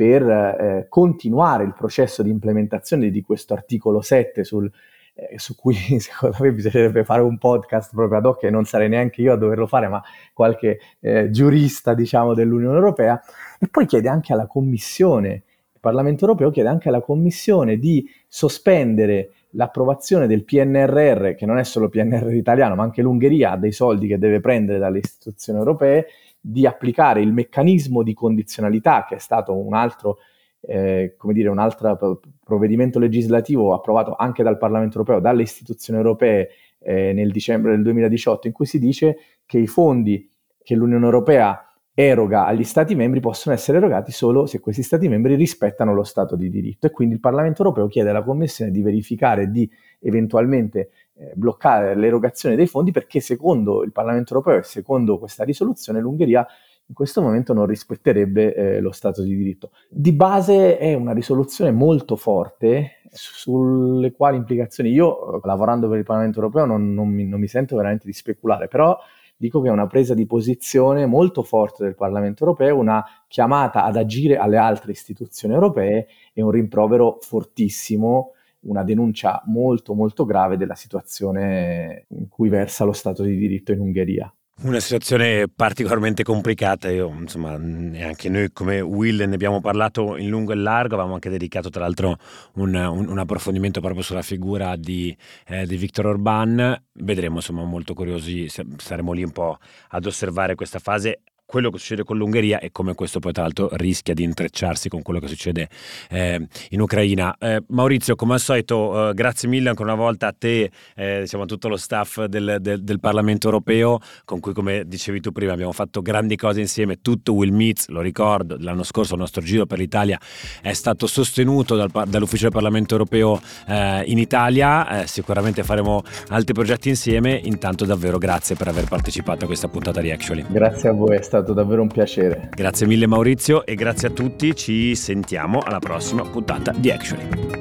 per 0.03 0.29
eh, 0.29 0.87
continuare 0.89 1.63
il 1.63 1.75
processo 1.75 2.25
di 2.25 2.31
implementazione 2.31 3.09
di 3.09 3.23
questo 3.23 3.55
articolo 3.55 4.01
7 4.01 4.43
sul, 4.43 4.69
eh, 5.15 5.39
su 5.39 5.55
cui 5.55 5.77
secondo 6.01 6.39
me 6.41 6.53
bisognerebbe 6.53 7.05
fare 7.05 7.23
un 7.23 7.39
podcast 7.39 7.95
proprio 7.95 8.19
ad 8.19 8.27
hoc 8.27 8.43
e 8.43 8.51
non 8.51 8.65
sarei 8.65 8.89
neanche 8.89 9.23
io 9.23 9.33
a 9.33 9.37
doverlo 9.37 9.69
fare, 9.69 9.87
ma 9.87 10.03
qualche 10.33 10.81
eh, 10.99 11.31
giurista 11.31 11.95
diciamo 11.95 12.35
dell'Unione 12.35 12.75
Europea. 12.75 13.23
E 13.61 13.69
poi 13.69 13.87
chiede 13.87 14.09
anche 14.09 14.33
alla 14.33 14.49
Commissione, 14.49 15.31
il 15.73 15.79
Parlamento 15.79 16.25
Europeo 16.25 16.51
chiede 16.51 16.69
anche 16.69 16.89
alla 16.89 17.01
Commissione 17.01 17.79
di 17.79 18.05
sospendere 18.27 19.31
l'approvazione 19.51 20.27
del 20.27 20.43
PNRR, 20.43 21.37
che 21.37 21.47
non 21.47 21.59
è 21.59 21.63
solo 21.63 21.89
PNRR 21.89 22.35
italiano, 22.35 22.75
ma 22.75 22.83
anche 22.83 23.03
l'Ungheria 23.03 23.53
ha 23.53 23.57
dei 23.57 23.71
soldi 23.71 24.09
che 24.09 24.19
deve 24.19 24.41
prendere 24.41 24.81
dalle 24.81 24.99
istituzioni 24.99 25.61
europee 25.61 26.07
di 26.45 26.67
applicare 26.67 27.23
il 27.23 27.33
meccanismo 27.33 28.03
di 28.03 28.15
condizionalità, 28.15 29.07
che 29.09 29.15
è 29.15 29.19
stato 29.19 29.57
un 29.57 29.75
altro, 29.75 30.19
eh, 30.61 31.17
dire, 31.31 31.49
un 31.49 31.59
altro 31.59 32.21
provvedimento 32.45 32.99
legislativo 32.99 33.73
approvato 33.73 34.17
anche 34.17 34.43
dal 34.43 34.59
Parlamento 34.59 34.99
europeo, 34.99 35.21
dalle 35.21 35.43
istituzioni 35.43 36.01
europee 36.01 36.49
eh, 36.81 37.13
nel 37.13 37.31
dicembre 37.31 37.71
del 37.71 37.83
2018, 37.83 38.49
in 38.49 38.53
cui 38.53 38.67
si 38.67 38.81
dice 38.81 39.17
che 39.47 39.59
i 39.59 39.69
fondi 39.69 40.29
che 40.63 40.75
l'Unione 40.75 41.05
Europea 41.05 41.73
eroga 41.95 42.47
agli 42.47 42.65
Stati 42.65 42.95
membri 42.95 43.21
possono 43.21 43.55
essere 43.55 43.77
erogati 43.77 44.13
solo 44.13 44.47
se 44.47 44.61
questi 44.61 44.83
Stati 44.83 45.09
membri 45.09 45.35
rispettano 45.35 45.95
lo 45.95 46.03
Stato 46.03 46.35
di 46.35 46.51
diritto. 46.51 46.87
E 46.87 46.91
quindi 46.91 47.15
il 47.15 47.21
Parlamento 47.21 47.63
europeo 47.63 47.87
chiede 47.87 48.11
alla 48.11 48.25
Commissione 48.25 48.73
di 48.73 48.83
verificare 48.83 49.51
di 49.51 49.71
eventualmente 50.01 50.91
bloccare 51.35 51.95
l'erogazione 51.95 52.57
dei 52.57 52.67
fondi 52.67 52.91
perché 52.91 53.21
secondo 53.21 53.83
il 53.83 53.93
Parlamento 53.93 54.35
europeo 54.35 54.59
e 54.59 54.63
secondo 54.65 55.19
questa 55.19 55.45
risoluzione 55.45 56.01
l'Ungheria 56.01 56.47
in 56.87 56.95
questo 56.95 57.23
momento 57.23 57.53
non 57.55 57.67
rispetterebbe 57.67 58.55
eh, 58.55 58.81
lo 58.81 58.91
Stato 58.93 59.23
di 59.23 59.35
diritto. 59.35 59.71
Di 59.89 60.13
base 60.13 60.77
è 60.79 60.95
una 60.95 61.13
risoluzione 61.13 61.71
molto 61.71 62.17
forte 62.17 63.01
sulle 63.11 64.13
quali 64.13 64.37
implicazioni 64.37 64.91
io, 64.91 65.41
lavorando 65.45 65.89
per 65.89 65.99
il 65.99 66.05
Parlamento 66.05 66.41
europeo, 66.41 66.67
non, 66.67 66.93
non, 66.93 67.09
mi, 67.09 67.25
non 67.27 67.41
mi 67.41 67.49
sento 67.49 67.77
veramente 67.77 68.07
di 68.07 68.13
speculare, 68.13 68.69
però 68.69 68.99
dico 69.37 69.61
che 69.61 69.69
è 69.69 69.73
una 69.73 69.87
presa 69.87 70.15
di 70.15 70.27
posizione 70.27 71.07
molto 71.07 71.43
forte 71.43 71.83
del 71.85 71.95
Parlamento 71.95 72.45
europeo, 72.45 72.77
una 72.79 73.05
chiamata 73.27 73.85
ad 73.85 73.97
agire 73.97 74.37
alle 74.37 74.57
altre 74.57 74.93
istituzioni 74.93 75.55
europee 75.55 76.07
e 76.33 76.43
un 76.43 76.51
rimprovero 76.51 77.19
fortissimo 77.21 78.33
una 78.63 78.83
denuncia 78.83 79.43
molto 79.47 79.95
molto 79.95 80.25
grave 80.25 80.57
della 80.57 80.75
situazione 80.75 82.07
in 82.09 82.29
cui 82.29 82.49
versa 82.49 82.85
lo 82.85 82.93
Stato 82.93 83.23
di 83.23 83.37
diritto 83.37 83.73
in 83.73 83.81
Ungheria. 83.81 84.33
Una 84.65 84.81
situazione 84.81 85.49
particolarmente 85.49 86.23
complicata, 86.23 86.89
io 86.89 87.09
insomma 87.09 87.53
anche 87.53 88.29
noi 88.29 88.53
come 88.53 88.81
Will 88.81 89.25
ne 89.25 89.35
abbiamo 89.35 89.61
parlato 89.61 90.17
in 90.17 90.29
lungo 90.29 90.53
e 90.53 90.57
largo, 90.57 90.95
avevamo 90.95 91.15
anche 91.15 91.31
dedicato 91.31 91.69
tra 91.69 91.81
l'altro 91.81 92.17
un, 92.57 92.75
un, 92.75 93.09
un 93.09 93.19
approfondimento 93.19 93.81
proprio 93.81 94.03
sulla 94.03 94.23
figura 94.23 94.77
di, 94.77 95.17
eh, 95.49 95.67
di 95.67 95.77
Viktor 95.77 96.07
Orban, 96.07 96.81
vedremo 96.93 97.37
insomma 97.37 97.65
molto 97.65 97.95
curiosi, 97.95 98.49
saremo 98.77 99.13
lì 99.13 99.25
un 99.25 99.33
po' 99.33 99.59
ad 99.89 100.07
osservare 100.07 100.55
questa 100.55 100.79
fase 100.79 101.23
quello 101.53 101.69
che 101.69 101.77
succede 101.77 102.03
con 102.03 102.17
l'Ungheria 102.17 102.61
e 102.61 102.71
come 102.73 102.95
questo 102.95 103.19
poi 103.19 103.33
tra 103.33 103.43
l'altro 103.43 103.69
rischia 103.73 104.15
di 104.15 104.23
intrecciarsi 104.23 104.89
con 104.89 105.03
quello 105.03 105.21
che 105.21 105.29
succede 105.29 105.69
eh, 106.09 106.47
in 106.71 106.81
Ucraina. 106.81 107.37
Eh, 107.39 107.63
Maurizio, 107.69 108.15
come 108.15 108.33
al 108.33 108.41
solito, 108.41 109.11
eh, 109.11 109.13
grazie 109.13 109.51
mille 109.51 109.69
ancora 109.69 109.93
una 109.93 110.03
volta 110.03 110.29
a 110.29 110.35
te, 110.37 110.71
eh, 110.97 111.21
diciamo 111.21 111.43
a 111.43 111.47
tutto 111.47 111.69
lo 111.69 111.77
staff 111.77 112.25
del, 112.25 112.57
del, 112.59 112.83
del, 112.83 113.01
Parlamento 113.01 113.49
europeo, 113.49 113.99
con 114.25 114.41
cui 114.41 114.55
come 114.55 114.85
dicevi 114.87 115.21
tu 115.21 115.31
prima 115.31 115.53
abbiamo 115.53 115.73
fatto 115.73 116.01
grandi 116.01 116.37
cose 116.37 116.61
insieme, 116.61 117.03
tutto 117.03 117.35
Will 117.35 117.53
Meets, 117.53 117.89
lo 117.89 118.01
ricordo, 118.01 118.57
l'anno 118.59 118.83
scorso 118.83 119.13
il 119.13 119.21
nostro 119.21 119.43
giro 119.43 119.67
per 119.67 119.77
l'Italia 119.77 120.19
è 120.63 120.73
stato 120.73 121.07
sostenuto 121.07 121.77
dal, 121.77 121.91
dall'Ufficio 122.09 122.45
del 122.45 122.53
Parlamento 122.53 122.95
europeo 122.95 123.39
eh, 123.69 124.05
in 124.07 124.17
Italia, 124.17 125.03
eh, 125.03 125.07
sicuramente 125.07 125.63
faremo 125.65 126.03
altri 126.29 126.55
progetti 126.55 126.89
insieme, 126.89 127.39
intanto 127.45 127.85
davvero 127.85 128.17
grazie 128.17 128.57
per 128.57 128.69
aver 128.69 128.89
partecipato 128.89 129.45
a 129.45 129.47
questa 129.47 129.69
puntata 129.69 130.01
di 130.01 130.11
Actually. 130.11 130.47
Grazie 130.49 130.89
a 130.89 130.93
voi, 130.93 131.17
è 131.17 131.23
stato 131.23 131.42
stato 131.43 131.53
davvero 131.53 131.83
un 131.83 131.89
piacere. 131.89 132.49
Grazie 132.55 132.87
mille 132.87 133.07
Maurizio 133.07 133.67
e 133.67 133.75
grazie 133.75 134.09
a 134.09 134.11
tutti, 134.13 134.55
ci 134.55 134.95
sentiamo 134.95 135.61
alla 135.61 135.81
prossima 135.81 136.23
puntata 136.23 136.73
di 136.73 136.91
Actually. 136.91 137.61